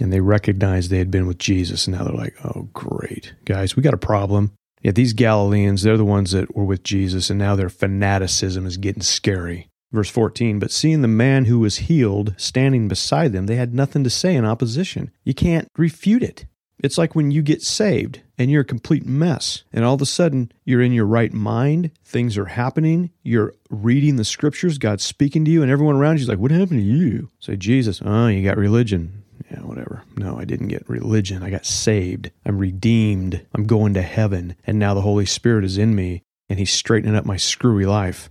And 0.00 0.10
they 0.10 0.20
recognized 0.20 0.88
they 0.88 0.96
had 0.96 1.10
been 1.10 1.26
with 1.26 1.36
Jesus. 1.36 1.86
And 1.86 1.94
now 1.94 2.02
they're 2.02 2.14
like, 2.14 2.34
oh, 2.46 2.70
great. 2.72 3.34
Guys, 3.44 3.76
we 3.76 3.82
got 3.82 3.92
a 3.92 3.98
problem. 3.98 4.52
Yeah, 4.80 4.92
these 4.92 5.12
Galileans, 5.12 5.82
they're 5.82 5.98
the 5.98 6.04
ones 6.06 6.30
that 6.30 6.56
were 6.56 6.64
with 6.64 6.82
Jesus, 6.82 7.28
and 7.28 7.38
now 7.38 7.54
their 7.54 7.68
fanaticism 7.68 8.64
is 8.64 8.78
getting 8.78 9.02
scary. 9.02 9.68
Verse 9.92 10.08
14, 10.08 10.58
but 10.58 10.70
seeing 10.70 11.02
the 11.02 11.08
man 11.08 11.44
who 11.44 11.58
was 11.58 11.76
healed 11.76 12.32
standing 12.38 12.88
beside 12.88 13.34
them, 13.34 13.44
they 13.44 13.56
had 13.56 13.74
nothing 13.74 14.02
to 14.04 14.08
say 14.08 14.34
in 14.34 14.46
opposition. 14.46 15.10
You 15.22 15.34
can't 15.34 15.68
refute 15.76 16.22
it. 16.22 16.46
It's 16.82 16.98
like 16.98 17.14
when 17.14 17.30
you 17.30 17.42
get 17.42 17.62
saved 17.62 18.20
and 18.38 18.50
you're 18.50 18.62
a 18.62 18.64
complete 18.64 19.04
mess, 19.04 19.64
and 19.72 19.84
all 19.84 19.94
of 19.94 20.02
a 20.02 20.06
sudden 20.06 20.50
you're 20.64 20.80
in 20.80 20.92
your 20.92 21.06
right 21.06 21.32
mind, 21.32 21.90
things 22.04 22.38
are 22.38 22.46
happening, 22.46 23.10
you're 23.22 23.54
reading 23.68 24.16
the 24.16 24.24
scriptures, 24.24 24.78
God's 24.78 25.04
speaking 25.04 25.44
to 25.44 25.50
you, 25.50 25.62
and 25.62 25.70
everyone 25.70 25.96
around 25.96 26.16
you 26.16 26.22
is 26.22 26.28
like, 26.28 26.38
What 26.38 26.50
happened 26.50 26.80
to 26.80 26.86
you? 26.86 27.30
Say, 27.38 27.56
Jesus, 27.56 28.00
oh, 28.04 28.28
you 28.28 28.42
got 28.42 28.56
religion. 28.56 29.24
Yeah, 29.50 29.60
whatever. 29.60 30.04
No, 30.16 30.38
I 30.38 30.44
didn't 30.44 30.68
get 30.68 30.88
religion. 30.88 31.42
I 31.42 31.50
got 31.50 31.66
saved. 31.66 32.30
I'm 32.46 32.58
redeemed. 32.58 33.44
I'm 33.52 33.66
going 33.66 33.94
to 33.94 34.02
heaven. 34.02 34.54
And 34.64 34.78
now 34.78 34.94
the 34.94 35.00
Holy 35.00 35.26
Spirit 35.26 35.64
is 35.64 35.76
in 35.76 35.94
me, 35.94 36.22
and 36.48 36.58
He's 36.58 36.72
straightening 36.72 37.16
up 37.16 37.24
my 37.24 37.36
screwy 37.36 37.84
life. 37.84 38.30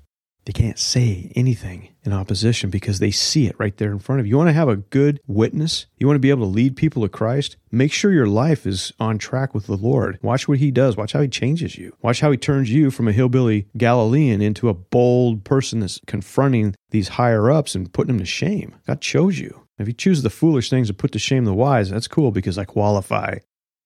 They 0.50 0.54
can't 0.54 0.80
say 0.80 1.32
anything 1.36 1.90
in 2.04 2.12
opposition 2.12 2.72
because 2.72 2.98
they 2.98 3.12
see 3.12 3.46
it 3.46 3.56
right 3.60 3.78
there 3.78 3.92
in 3.92 4.00
front 4.00 4.20
of 4.20 4.26
you. 4.26 4.32
You 4.32 4.38
want 4.38 4.48
to 4.48 4.54
have 4.54 4.68
a 4.68 4.78
good 4.78 5.22
witness? 5.28 5.86
You 6.00 6.08
want 6.08 6.16
to 6.16 6.22
be 6.22 6.32
able 6.32 6.48
to 6.48 6.52
lead 6.52 6.76
people 6.76 7.04
to 7.04 7.08
Christ? 7.08 7.58
Make 7.72 7.94
sure 7.94 8.12
your 8.12 8.26
life 8.26 8.66
is 8.66 8.92
on 9.00 9.20
track 9.20 9.54
with 9.54 9.68
the 9.68 9.78
Lord. 9.78 10.18
Watch 10.24 10.48
what 10.48 10.58
He 10.58 10.72
does. 10.72 10.98
Watch 10.98 11.14
how 11.14 11.22
He 11.22 11.28
changes 11.28 11.78
you. 11.78 11.96
Watch 12.02 12.22
how 12.22 12.32
He 12.32 12.38
turns 12.38 12.72
you 12.72 12.90
from 12.90 13.08
a 13.08 13.12
hillbilly 13.12 13.68
Galilean 13.78 14.42
into 14.42 14.70
a 14.70 14.74
bold 14.74 15.44
person 15.44 15.82
that's 15.82 16.02
confronting 16.08 16.74
these 16.90 17.10
higher 17.10 17.52
ups 17.52 17.76
and 17.76 17.94
putting 17.94 18.16
them 18.16 18.20
to 18.20 18.26
shame. 18.26 18.74
God 18.88 19.02
chose 19.02 19.38
you. 19.38 19.68
If 19.78 19.86
you 19.86 19.94
choose 19.94 20.24
the 20.24 20.32
foolish 20.32 20.72
things 20.72 20.88
to 20.88 20.96
put 20.96 21.12
to 21.12 21.20
shame 21.20 21.46
the 21.46 21.54
wise, 21.54 21.92
that's 21.92 22.08
cool 22.08 22.32
because 22.32 22.58
I 22.58 22.66
qualify. 22.66 23.38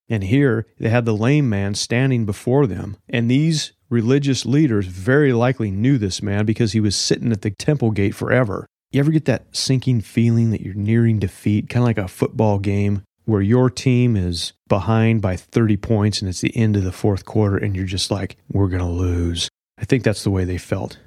And 0.07 0.23
here 0.23 0.65
they 0.79 0.87
had 0.87 1.03
the 1.03 1.13
lame 1.13 1.49
man 1.49 1.75
standing 1.75 2.25
before 2.25 2.67
them. 2.67 2.95
And 3.09 3.29
these 3.29 3.73
religious 3.93 4.45
leaders 4.45 4.87
very 4.87 5.31
likely 5.31 5.71
knew 5.71 5.97
this 5.97 6.21
man 6.21 6.45
because 6.45 6.73
he 6.73 6.79
was 6.79 6.95
sitting 6.95 7.31
at 7.31 7.43
the 7.43 7.51
temple 7.51 7.91
gate 7.91 8.15
forever. 8.15 8.65
You 8.91 8.99
ever 8.99 9.11
get 9.11 9.25
that 9.25 9.55
sinking 9.55 10.01
feeling 10.01 10.49
that 10.49 10.61
you're 10.61 10.73
nearing 10.73 11.19
defeat, 11.19 11.69
kind 11.69 11.83
of 11.83 11.87
like 11.87 11.97
a 11.97 12.07
football 12.07 12.59
game 12.59 13.03
where 13.25 13.41
your 13.41 13.69
team 13.69 14.17
is 14.17 14.53
behind 14.67 15.21
by 15.21 15.37
30 15.37 15.77
points 15.77 16.21
and 16.21 16.27
it's 16.27 16.41
the 16.41 16.55
end 16.57 16.75
of 16.75 16.83
the 16.83 16.91
fourth 16.91 17.23
quarter 17.23 17.55
and 17.55 17.75
you're 17.75 17.85
just 17.85 18.11
like, 18.11 18.35
we're 18.51 18.67
going 18.67 18.81
to 18.81 18.87
lose? 18.87 19.47
I 19.79 19.85
think 19.85 20.03
that's 20.03 20.23
the 20.23 20.31
way 20.31 20.43
they 20.43 20.57
felt. 20.57 20.97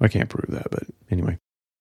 I 0.00 0.08
can't 0.08 0.28
prove 0.28 0.54
that, 0.54 0.70
but 0.70 0.84
anyway. 1.10 1.38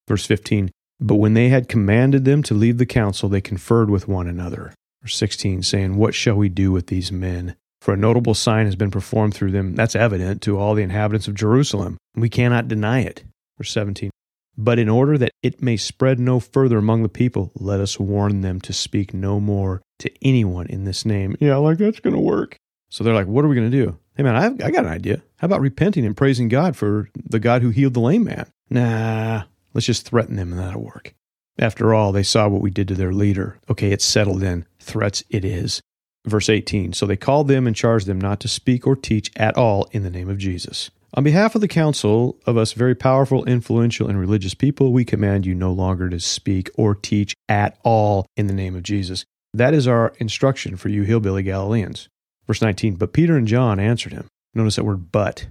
Verse 0.08 0.26
15 0.26 0.72
But 1.00 1.16
when 1.16 1.34
they 1.34 1.50
had 1.50 1.70
commanded 1.70 2.26
them 2.26 2.42
to 2.44 2.54
leave 2.54 2.78
the 2.78 2.86
council, 2.86 3.30
they 3.30 3.42
conferred 3.42 3.90
with 3.90 4.08
one 4.08 4.28
another. 4.28 4.74
Verse 5.02 5.18
16, 5.18 5.64
saying, 5.64 5.98
What 5.98 6.16
shall 6.16 6.36
we 6.36 6.50
do 6.50 6.72
with 6.72 6.88
these 6.88 7.12
men? 7.12 7.56
For 7.86 7.94
a 7.94 7.98
notable 7.98 8.34
sign 8.34 8.66
has 8.66 8.76
been 8.76 8.90
performed 8.90 9.36
through 9.36 9.52
them. 9.52 9.76
That's 9.76 9.96
evident 9.96 10.42
to 10.42 10.58
all 10.58 10.74
the 10.74 10.82
inhabitants 10.82 11.28
of 11.28 11.36
Jerusalem. 11.36 12.00
We 12.16 12.30
cannot 12.30 12.68
deny 12.68 13.02
it. 13.02 13.24
Verse 13.60 13.72
17. 13.74 14.10
But 14.58 14.80
in 14.80 14.90
order 14.90 15.20
that 15.20 15.30
it 15.44 15.62
may 15.62 15.78
spread 15.78 16.20
no 16.20 16.40
further 16.40 16.80
among 16.80 17.04
the 17.04 17.10
people, 17.10 17.52
let 17.54 17.80
us 17.80 18.00
warn 18.00 18.42
them 18.42 18.60
to 18.62 18.74
speak 18.74 19.14
no 19.14 19.40
more 19.40 19.84
to 20.00 20.12
anyone 20.24 20.66
in 20.66 20.86
this 20.86 21.06
name. 21.06 21.36
Yeah, 21.40 21.58
like 21.58 21.78
that's 21.78 22.00
going 22.00 22.16
to 22.16 22.20
work. 22.20 22.58
So 22.90 23.04
they're 23.04 23.14
like, 23.14 23.28
what 23.28 23.46
are 23.46 23.50
we 23.50 23.56
going 23.56 23.70
to 23.70 23.86
do? 23.86 24.00
Hey, 24.18 24.24
man, 24.24 24.36
I've, 24.36 24.54
I 24.64 24.72
got 24.72 24.86
an 24.86 24.92
idea. 24.92 25.22
How 25.38 25.46
about 25.46 25.62
repenting 25.62 26.08
and 26.08 26.18
praising 26.18 26.48
God 26.48 26.76
for 26.76 27.12
the 27.14 27.40
God 27.40 27.62
who 27.62 27.70
healed 27.70 27.94
the 27.94 28.00
lame 28.00 28.24
man? 28.24 28.48
Nah, 28.68 29.44
let's 29.76 29.86
just 29.86 30.08
threaten 30.08 30.38
them 30.38 30.54
and 30.54 30.60
that'll 30.60 30.82
work. 30.82 31.14
After 31.60 31.94
all, 31.94 32.12
they 32.12 32.24
saw 32.24 32.48
what 32.48 32.62
we 32.62 32.72
did 32.72 32.88
to 32.88 32.96
their 32.96 33.14
leader. 33.14 33.60
Okay, 33.70 33.92
it's 33.92 34.04
settled 34.04 34.42
in. 34.42 34.66
Threats 34.80 35.24
it 35.30 35.46
is. 35.46 35.84
Verse 36.26 36.50
18 36.50 36.94
So 36.94 37.06
they 37.06 37.16
called 37.16 37.48
them 37.48 37.68
and 37.68 37.76
charged 37.76 38.08
them 38.08 38.20
not 38.20 38.40
to 38.42 38.48
speak 38.48 38.86
or 38.88 38.96
teach 38.96 39.32
at 39.36 39.56
all 39.56 39.88
in 39.92 40.04
the 40.04 40.10
name 40.10 40.30
of 40.30 40.38
Jesus. 40.38 40.90
On 41.14 41.24
behalf 41.24 41.56
of 41.56 41.62
the 41.62 41.68
council 41.68 42.38
of 42.46 42.58
us 42.58 42.74
very 42.74 42.96
powerful, 42.96 43.46
influential, 43.46 44.10
and 44.10 44.20
religious 44.20 44.54
people, 44.54 44.92
we 44.92 45.06
command 45.06 45.46
you 45.46 45.56
no 45.56 45.72
longer 45.72 46.10
to 46.10 46.20
speak 46.20 46.70
or 46.76 46.94
teach 46.94 47.34
at 47.48 47.78
all 47.84 48.26
in 48.36 48.48
the 48.48 48.54
name 48.54 48.76
of 48.76 48.84
Jesus. 48.84 49.24
That 49.54 49.74
is 49.74 49.88
our 49.88 50.14
instruction 50.18 50.76
for 50.76 50.90
you 50.90 51.04
hillbilly 51.04 51.44
Galileans. 51.44 52.10
Verse 52.48 52.62
19 52.62 52.96
But 52.96 53.14
Peter 53.14 53.38
and 53.38 53.48
John 53.48 53.80
answered 53.80 54.12
him. 54.12 54.28
Notice 54.54 54.76
that 54.76 54.84
word 54.84 55.12
but. 55.12 55.48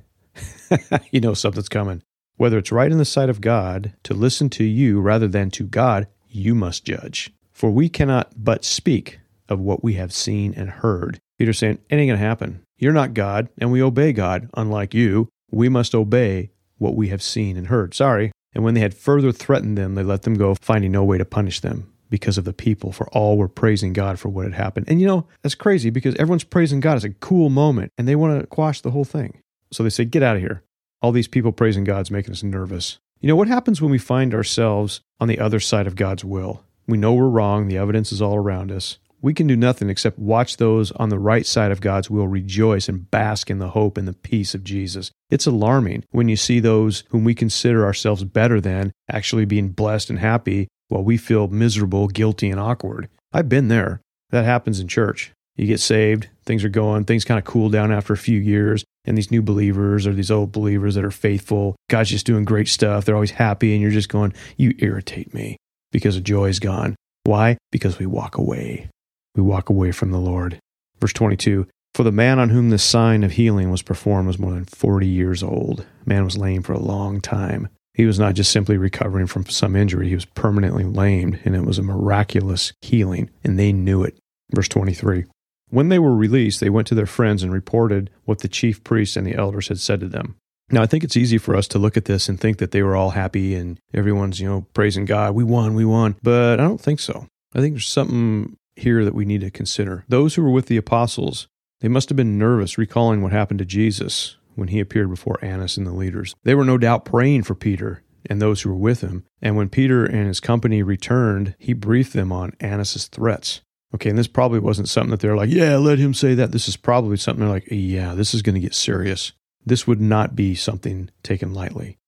you 1.11 1.21
know 1.21 1.35
something's 1.35 1.69
coming. 1.69 2.03
Whether 2.37 2.59
it's 2.59 2.73
right 2.73 2.91
in 2.91 2.99
the 2.99 3.05
sight 3.05 3.31
of 3.31 3.41
God 3.41 3.95
to 4.03 4.13
listen 4.13 4.51
to 4.51 4.65
you 4.65 5.01
rather 5.01 5.29
than 5.29 5.51
to 5.53 5.65
God, 5.65 6.09
you 6.29 6.55
must 6.55 6.85
judge. 6.85 7.33
For 7.53 7.71
we 7.71 7.89
cannot 7.89 8.33
but 8.37 8.65
speak 8.65 9.21
of 9.49 9.61
what 9.61 9.85
we 9.85 9.95
have 9.95 10.13
seen 10.13 10.55
and 10.55 10.71
heard. 10.71 11.19
Peter's 11.39 11.59
saying, 11.59 11.79
It 11.89 11.97
ain't 11.97 12.09
going 12.09 12.19
to 12.21 12.27
happen. 12.27 12.63
You're 12.79 12.93
not 12.93 13.15
God, 13.15 13.49
and 13.59 13.71
we 13.71 13.83
obey 13.83 14.13
God. 14.13 14.51
Unlike 14.55 14.95
you, 14.95 15.29
we 15.51 15.69
must 15.69 15.95
obey 15.95 16.51
what 16.79 16.97
we 16.97 17.09
have 17.09 17.23
seen 17.23 17.57
and 17.57 17.69
heard. 17.69 17.95
Sorry. 17.95 18.33
And 18.55 18.65
when 18.65 18.75
they 18.75 18.81
had 18.81 18.95
further 18.95 19.33
threatened 19.33 19.77
them, 19.77 19.95
they 19.95 20.03
let 20.03 20.23
them 20.23 20.35
go, 20.35 20.55
finding 20.61 20.93
no 20.93 21.05
way 21.05 21.19
to 21.19 21.25
punish 21.25 21.61
them 21.61 21.93
because 22.11 22.39
of 22.39 22.45
the 22.45 22.53
people, 22.53 22.93
for 22.93 23.09
all 23.09 23.37
were 23.37 23.49
praising 23.49 23.93
God 23.93 24.19
for 24.19 24.29
what 24.29 24.45
had 24.45 24.55
happened. 24.55 24.87
And 24.89 25.01
you 25.01 25.07
know, 25.07 25.27
that's 25.43 25.55
crazy 25.55 25.91
because 25.91 26.15
everyone's 26.17 26.45
praising 26.45 26.81
God. 26.81 26.97
It's 26.97 27.05
a 27.05 27.11
cool 27.11 27.51
moment, 27.51 27.93
and 27.99 28.07
they 28.07 28.17
want 28.17 28.41
to 28.41 28.47
quash 28.47 28.81
the 28.81 28.93
whole 28.93 29.05
thing. 29.05 29.41
So 29.73 29.83
they 29.83 29.91
say, 29.91 30.05
Get 30.05 30.23
out 30.23 30.37
of 30.37 30.43
here. 30.43 30.63
All 31.03 31.13
these 31.13 31.29
people 31.29 31.53
praising 31.53 31.85
God's 31.85 32.11
making 32.11 32.33
us 32.33 32.43
nervous. 32.43 32.99
You 33.21 33.29
know, 33.29 33.37
what 33.37 33.49
happens 33.49 33.81
when 33.81 33.91
we 33.91 33.99
find 33.99 34.35
ourselves 34.35 35.01
on 35.21 35.29
the 35.29 35.39
other 35.39 35.61
side 35.61 35.87
of 35.87 35.97
God's 35.97 36.25
will? 36.25 36.63
We 36.87 36.99
know 36.99 37.15
we're 37.15 37.29
wrong, 37.29 37.69
the 37.69 37.79
evidence 37.79 38.13
is 38.13 38.21
all 38.21 38.37
around 38.37 38.71
us 38.71 38.99
we 39.25 39.33
can 39.33 39.47
do 39.47 39.57
nothing 39.57 39.89
except 39.89 40.19
watch 40.19 40.59
those 40.59 40.93
on 40.93 41.09
the 41.09 41.19
right 41.19 41.47
side 41.47 41.73
of 41.73 41.81
God's 41.81 42.11
will 42.11 42.29
rejoice 42.29 42.91
and 42.91 43.11
bask 43.11 43.49
in 43.49 43.59
the 43.59 43.71
hope 43.71 43.97
and 43.97 44.07
the 44.07 44.13
peace 44.13 44.55
of 44.55 44.63
Jesus. 44.63 45.11
It's 45.31 45.47
alarming 45.47 46.05
when 46.11 46.29
you 46.29 46.37
see 46.37 46.61
those 46.61 47.05
whom 47.09 47.25
we 47.25 47.35
consider 47.35 47.87
ourselves 47.87 48.23
better 48.23 48.61
than 48.61 48.93
actually 49.11 49.47
being 49.47 49.71
blessed 49.71 50.11
and 50.11 50.19
happy 50.19 50.69
while 50.89 51.03
we 51.03 51.17
feel 51.17 51.49
miserable, 51.49 52.07
guilty, 52.07 52.51
and 52.51 52.61
awkward. 52.61 53.09
I've 53.33 53.49
been 53.49 53.69
there. 53.69 54.03
That 54.29 54.45
happens 54.45 54.79
in 54.79 54.89
church. 54.89 55.33
You 55.57 55.67
get 55.67 55.81
saved, 55.81 56.29
things 56.45 56.63
are 56.63 56.69
going, 56.69 57.05
things 57.05 57.25
kind 57.25 57.39
of 57.39 57.47
cool 57.47 57.71
down 57.71 57.93
after 57.93 58.13
a 58.13 58.19
few 58.19 58.39
years, 58.39 58.85
and 59.07 59.17
these 59.17 59.31
new 59.31 59.41
believers 59.41 60.07
or 60.07 60.13
these 60.13 60.31
old 60.31 60.53
believers 60.53 60.97
that 60.97 61.05
are 61.05 61.11
faithful, 61.11 61.77
God's 61.89 62.11
just 62.11 62.27
doing 62.27 62.45
great 62.45 62.69
stuff. 62.69 63.07
They're 63.07 63.15
always 63.15 63.31
happy, 63.31 63.73
and 63.73 63.81
you're 63.81 63.91
just 63.91 64.11
going, 64.11 64.35
You 64.59 64.75
irritate 64.81 65.33
me 65.33 65.57
because 65.93 66.17
the 66.17 66.21
joy 66.21 66.51
is 66.51 66.59
gone. 66.59 66.95
Why? 67.23 67.57
Because 67.73 67.99
we 67.99 68.05
walk 68.05 68.37
away 68.37 68.91
we 69.35 69.43
walk 69.43 69.69
away 69.69 69.93
from 69.93 70.11
the 70.11 70.19
Lord. 70.19 70.59
Verse 71.01 71.13
22 71.13 71.67
For 71.95 72.03
the 72.03 72.13
man 72.13 72.39
on 72.39 72.51
whom 72.51 72.71
this 72.71 72.85
sign 72.85 73.25
of 73.25 73.33
healing 73.33 73.71
was 73.71 73.83
performed 73.83 74.27
was 74.27 74.39
more 74.39 74.53
than 74.53 74.65
40 74.65 75.07
years 75.07 75.43
old. 75.43 75.87
Man 76.07 76.25
was 76.25 76.37
lame 76.37 76.63
for 76.63 76.73
a 76.73 76.79
long 76.79 77.21
time. 77.21 77.69
He 77.95 78.07
was 78.07 78.19
not 78.19 78.35
just 78.35 78.51
simply 78.51 78.77
recovering 78.77 79.27
from 79.27 79.47
some 79.47 79.77
injury, 79.77 80.09
he 80.09 80.17
was 80.17 80.25
permanently 80.25 80.85
lamed, 80.85 81.41
and 81.45 81.55
it 81.55 81.65
was 81.65 81.79
a 81.79 81.83
miraculous 81.83 82.73
healing, 82.81 83.31
and 83.45 83.57
they 83.59 83.73
knew 83.73 84.03
it. 84.03 84.19
Verse 84.53 84.69
23 84.69 85.25
When 85.71 85.89
they 85.89 86.01
were 86.01 86.15
released, 86.15 86.61
they 86.61 86.71
went 86.71 86.89
to 86.89 86.97
their 86.97 87.07
friends 87.07 87.43
and 87.43 87.53
reported 87.53 88.11
what 88.25 88.41
the 88.41 88.49
chief 88.49 88.83
priests 88.83 89.17
and 89.17 89.27
the 89.27 89.37
elders 89.37 89.69
had 89.69 89.79
said 89.79 90.01
to 90.01 90.09
them. 90.09 90.37
Now, 90.71 90.83
I 90.83 90.87
think 90.87 91.05
it's 91.05 91.17
easy 91.17 91.39
for 91.39 91.55
us 91.55 91.69
to 91.69 91.79
look 91.79 91.97
at 91.97 92.07
this 92.07 92.29
and 92.29 92.41
think 92.41 92.59
that 92.59 92.71
they 92.71 92.83
were 92.83 92.97
all 92.97 93.11
happy 93.11 93.55
and 93.55 93.79
everyone's, 93.93 94.41
you 94.41 94.49
know, 94.49 94.67
praising 94.73 95.05
God. 95.05 95.35
We 95.35 95.45
won, 95.45 95.75
we 95.75 95.85
won. 95.85 96.17
But 96.23 96.59
I 96.59 96.65
don't 96.65 96.81
think 96.81 97.01
so. 97.01 97.29
I 97.55 97.61
think 97.61 97.75
there's 97.75 97.87
something 97.87 98.57
here 98.77 99.05
that 99.05 99.15
we 99.15 99.25
need 99.25 99.41
to 99.43 99.51
consider. 99.51 100.05
Those 100.09 100.35
who 100.35 100.43
were 100.43 100.51
with 100.51 100.67
the 100.67 100.77
apostles, 100.77 101.49
they 101.81 101.89
must 101.89 102.09
have 102.09 102.17
been 102.17 102.39
nervous 102.39 102.79
recalling 102.79 103.23
what 103.23 103.33
happened 103.33 103.59
to 103.59 103.65
Jesus 103.65 104.37
when 104.55 104.69
he 104.69 104.81
appeared 104.81 105.11
before 105.11 105.39
Annas 105.43 105.77
and 105.77 105.87
the 105.87 105.93
leaders. 105.93 106.35
They 106.45 106.55
were 106.55 106.65
no 106.65 106.79
doubt 106.79 107.05
praying 107.05 107.43
for 107.43 107.55
Peter 107.55 108.03
and 108.29 108.41
those 108.41 108.63
who 108.63 108.71
were 108.71 108.77
with 108.77 109.01
him. 109.01 109.25
And 109.43 109.57
when 109.57 109.69
Peter 109.69 110.05
and 110.05 110.27
his 110.27 110.41
company 110.41 110.83
returned, 110.83 111.55
he 111.59 111.73
briefed 111.73 112.13
them 112.13 112.33
on 112.33 112.53
Annas's 112.61 113.07
threats. 113.09 113.61
Okay, 113.95 114.11
and 114.11 114.19
this 114.19 114.27
probably 114.27 114.59
wasn't 114.59 114.89
something 114.89 115.11
that 115.11 115.21
they're 115.21 115.37
like, 115.37 115.51
yeah, 115.51 115.77
let 115.77 115.99
him 115.99 116.15
say 116.15 116.35
that. 116.35 116.51
This 116.51 116.67
is 116.67 116.77
probably 116.77 117.17
something 117.17 117.45
they're 117.45 117.55
like, 117.55 117.69
yeah, 117.71 118.15
this 118.15 118.35
is 118.35 118.43
going 118.43 118.55
to 118.55 118.61
get 118.61 118.75
serious. 118.75 119.33
This 119.65 119.87
would 119.87 120.01
not 120.01 120.35
be 120.35 120.55
something 120.55 121.11
taken 121.23 121.55
lightly. 121.55 121.99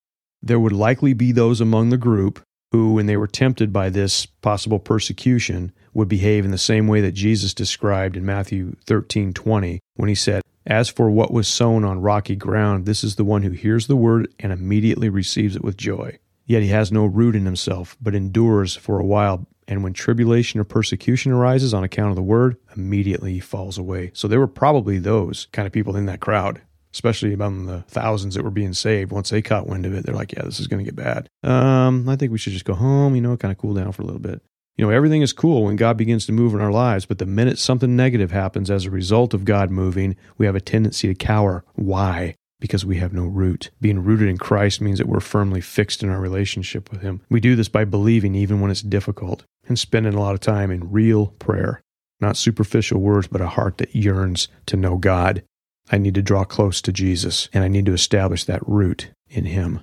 There 0.43 0.61
would 0.61 0.73
likely 0.73 1.13
be 1.13 1.33
those 1.33 1.61
among 1.61 1.91
the 1.91 1.97
group 1.97 2.43
who, 2.73 2.95
when 2.95 3.07
they 3.07 3.17
were 3.17 3.27
tempted 3.27 3.73
by 3.73 3.91
this 3.91 4.27
possible 4.27 4.79
persecution, 4.79 5.73
would 5.95 6.09
behave 6.09 6.45
in 6.45 6.51
the 6.51 6.59
same 6.59 6.87
way 6.87 7.01
that 7.01 7.13
Jesus 7.13 7.55
described 7.55 8.17
in 8.17 8.27
Matthew 8.27 8.77
13:20 8.87 9.81
when 9.95 10.09
he 10.09 10.15
said, 10.15 10.43
"As 10.67 10.89
for 10.89 11.11
what 11.11 11.33
was 11.33 11.49
sown 11.49 11.85
on 11.85 12.01
rocky 12.01 12.37
ground, 12.37 12.85
this 12.85 13.03
is 13.03 13.17
the 13.17 13.25
one 13.25 13.43
who 13.43 13.51
hears 13.51 13.87
the 13.87 13.97
word 13.97 14.29
and 14.39 14.53
immediately 14.53 15.09
receives 15.09 15.57
it 15.57 15.65
with 15.65 15.77
joy. 15.77 16.19
Yet 16.47 16.63
he 16.63 16.69
has 16.69 16.93
no 16.93 17.07
root 17.07 17.35
in 17.35 17.45
himself, 17.45 17.97
but 18.01 18.15
endures 18.15 18.77
for 18.77 19.01
a 19.01 19.05
while. 19.05 19.47
And 19.69 19.83
when 19.83 19.95
tribulation 19.95 20.61
or 20.61 20.65
persecution 20.65 21.33
arises 21.33 21.75
on 21.75 21.83
account 21.83 22.11
of 22.11 22.17
the 22.17 22.23
word, 22.23 22.57
immediately 22.77 23.33
he 23.33 23.41
falls 23.41 23.79
away. 23.79 24.13
So 24.15 24.29
there 24.29 24.39
were 24.39 24.47
probably 24.47 24.99
those 24.99 25.49
kind 25.51 25.67
of 25.67 25.73
people 25.73 25.97
in 25.97 26.07
that 26.07 26.21
crowd 26.21 26.61
especially 26.97 27.35
among 27.35 27.67
the 27.67 27.83
thousands 27.83 28.35
that 28.35 28.43
were 28.43 28.51
being 28.51 28.73
saved. 28.73 29.13
Once 29.13 29.29
they 29.29 29.43
caught 29.43 29.67
wind 29.67 29.85
of 29.85 29.93
it, 29.93 30.07
they're 30.07 30.15
like, 30.15 30.33
yeah, 30.33 30.43
this 30.45 30.59
is 30.59 30.67
going 30.67 30.83
to 30.83 30.91
get 30.91 30.97
bad. 30.97 31.29
Um, 31.43 32.09
I 32.09 32.17
think 32.17 32.33
we 32.33 32.39
should 32.39 32.55
just 32.55 32.65
go 32.65 32.73
home, 32.73 33.15
you 33.15 33.21
know, 33.21 33.37
kind 33.37 33.53
of 33.53 33.59
cool 33.59 33.75
down 33.75 33.93
for 33.93 34.01
a 34.01 34.07
little 34.07 34.21
bit. 34.21 34.41
You 34.77 34.85
know, 34.87 34.91
everything 34.91 35.21
is 35.21 35.35
cool 35.35 35.65
when 35.65 35.77
God 35.77 35.99
begins 35.99 36.25
to 36.25 36.33
move 36.33 36.55
in 36.55 36.61
our 36.63 36.73
lives, 36.73 37.05
but 37.05 37.19
the 37.19 37.27
minute 37.27 37.59
something 37.59 37.97
negative 37.97 38.31
happens 38.31 38.71
as 38.71 38.87
a 38.87 38.91
result 38.91 39.35
of 39.35 39.45
God 39.45 39.71
moving, 39.71 40.17
we 40.39 40.47
have 40.47 40.57
a 40.57 40.61
tendency 40.61 41.09
to 41.09 41.15
cower. 41.15 41.65
Why? 41.75 42.35
Because 42.61 42.87
we 42.87 42.97
have 42.97 43.13
no 43.13 43.27
root. 43.27 43.71
Being 43.79 44.03
rooted 44.03 44.29
in 44.29 44.39
Christ 44.39 44.81
means 44.81 44.97
that 44.97 45.09
we're 45.09 45.21
firmly 45.21 45.61
fixed 45.61 46.03
in 46.03 46.09
our 46.09 46.21
relationship 46.21 46.91
with 46.91 47.03
Him. 47.03 47.21
We 47.29 47.41
do 47.41 47.57
this 47.57 47.69
by 47.69 47.85
believing 47.85 48.35
even 48.35 48.63
when 48.63 48.71
it's 48.71 48.81
difficult 48.81 49.45
and 49.69 49.79
spending 49.79 50.15
a 50.15 50.21
lot 50.21 50.35
of 50.35 50.41
time 50.41 50.71
in 50.71 50.91
real 50.91 51.27
prayer. 51.39 51.83
Not 52.21 52.39
superficial 52.39 53.01
words, 53.01 53.29
but 53.29 53.43
a 53.43 53.49
heart 53.49 53.77
that 53.79 53.95
yearns 53.95 54.49
to 54.67 54.79
know 54.79 54.97
God. 54.97 55.43
I 55.91 55.99
need 55.99 56.15
to 56.15 56.23
draw 56.23 56.45
close 56.45 56.81
to 56.83 56.93
Jesus, 56.93 57.49
and 57.53 57.63
I 57.63 57.69
need 57.69 57.87
to 57.87 57.93
establish 57.93 58.45
that 58.45 58.67
root 58.67 59.11
in 59.29 59.45
Him. 59.45 59.81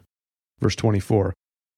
Verse 0.60 0.76
24 0.76 1.34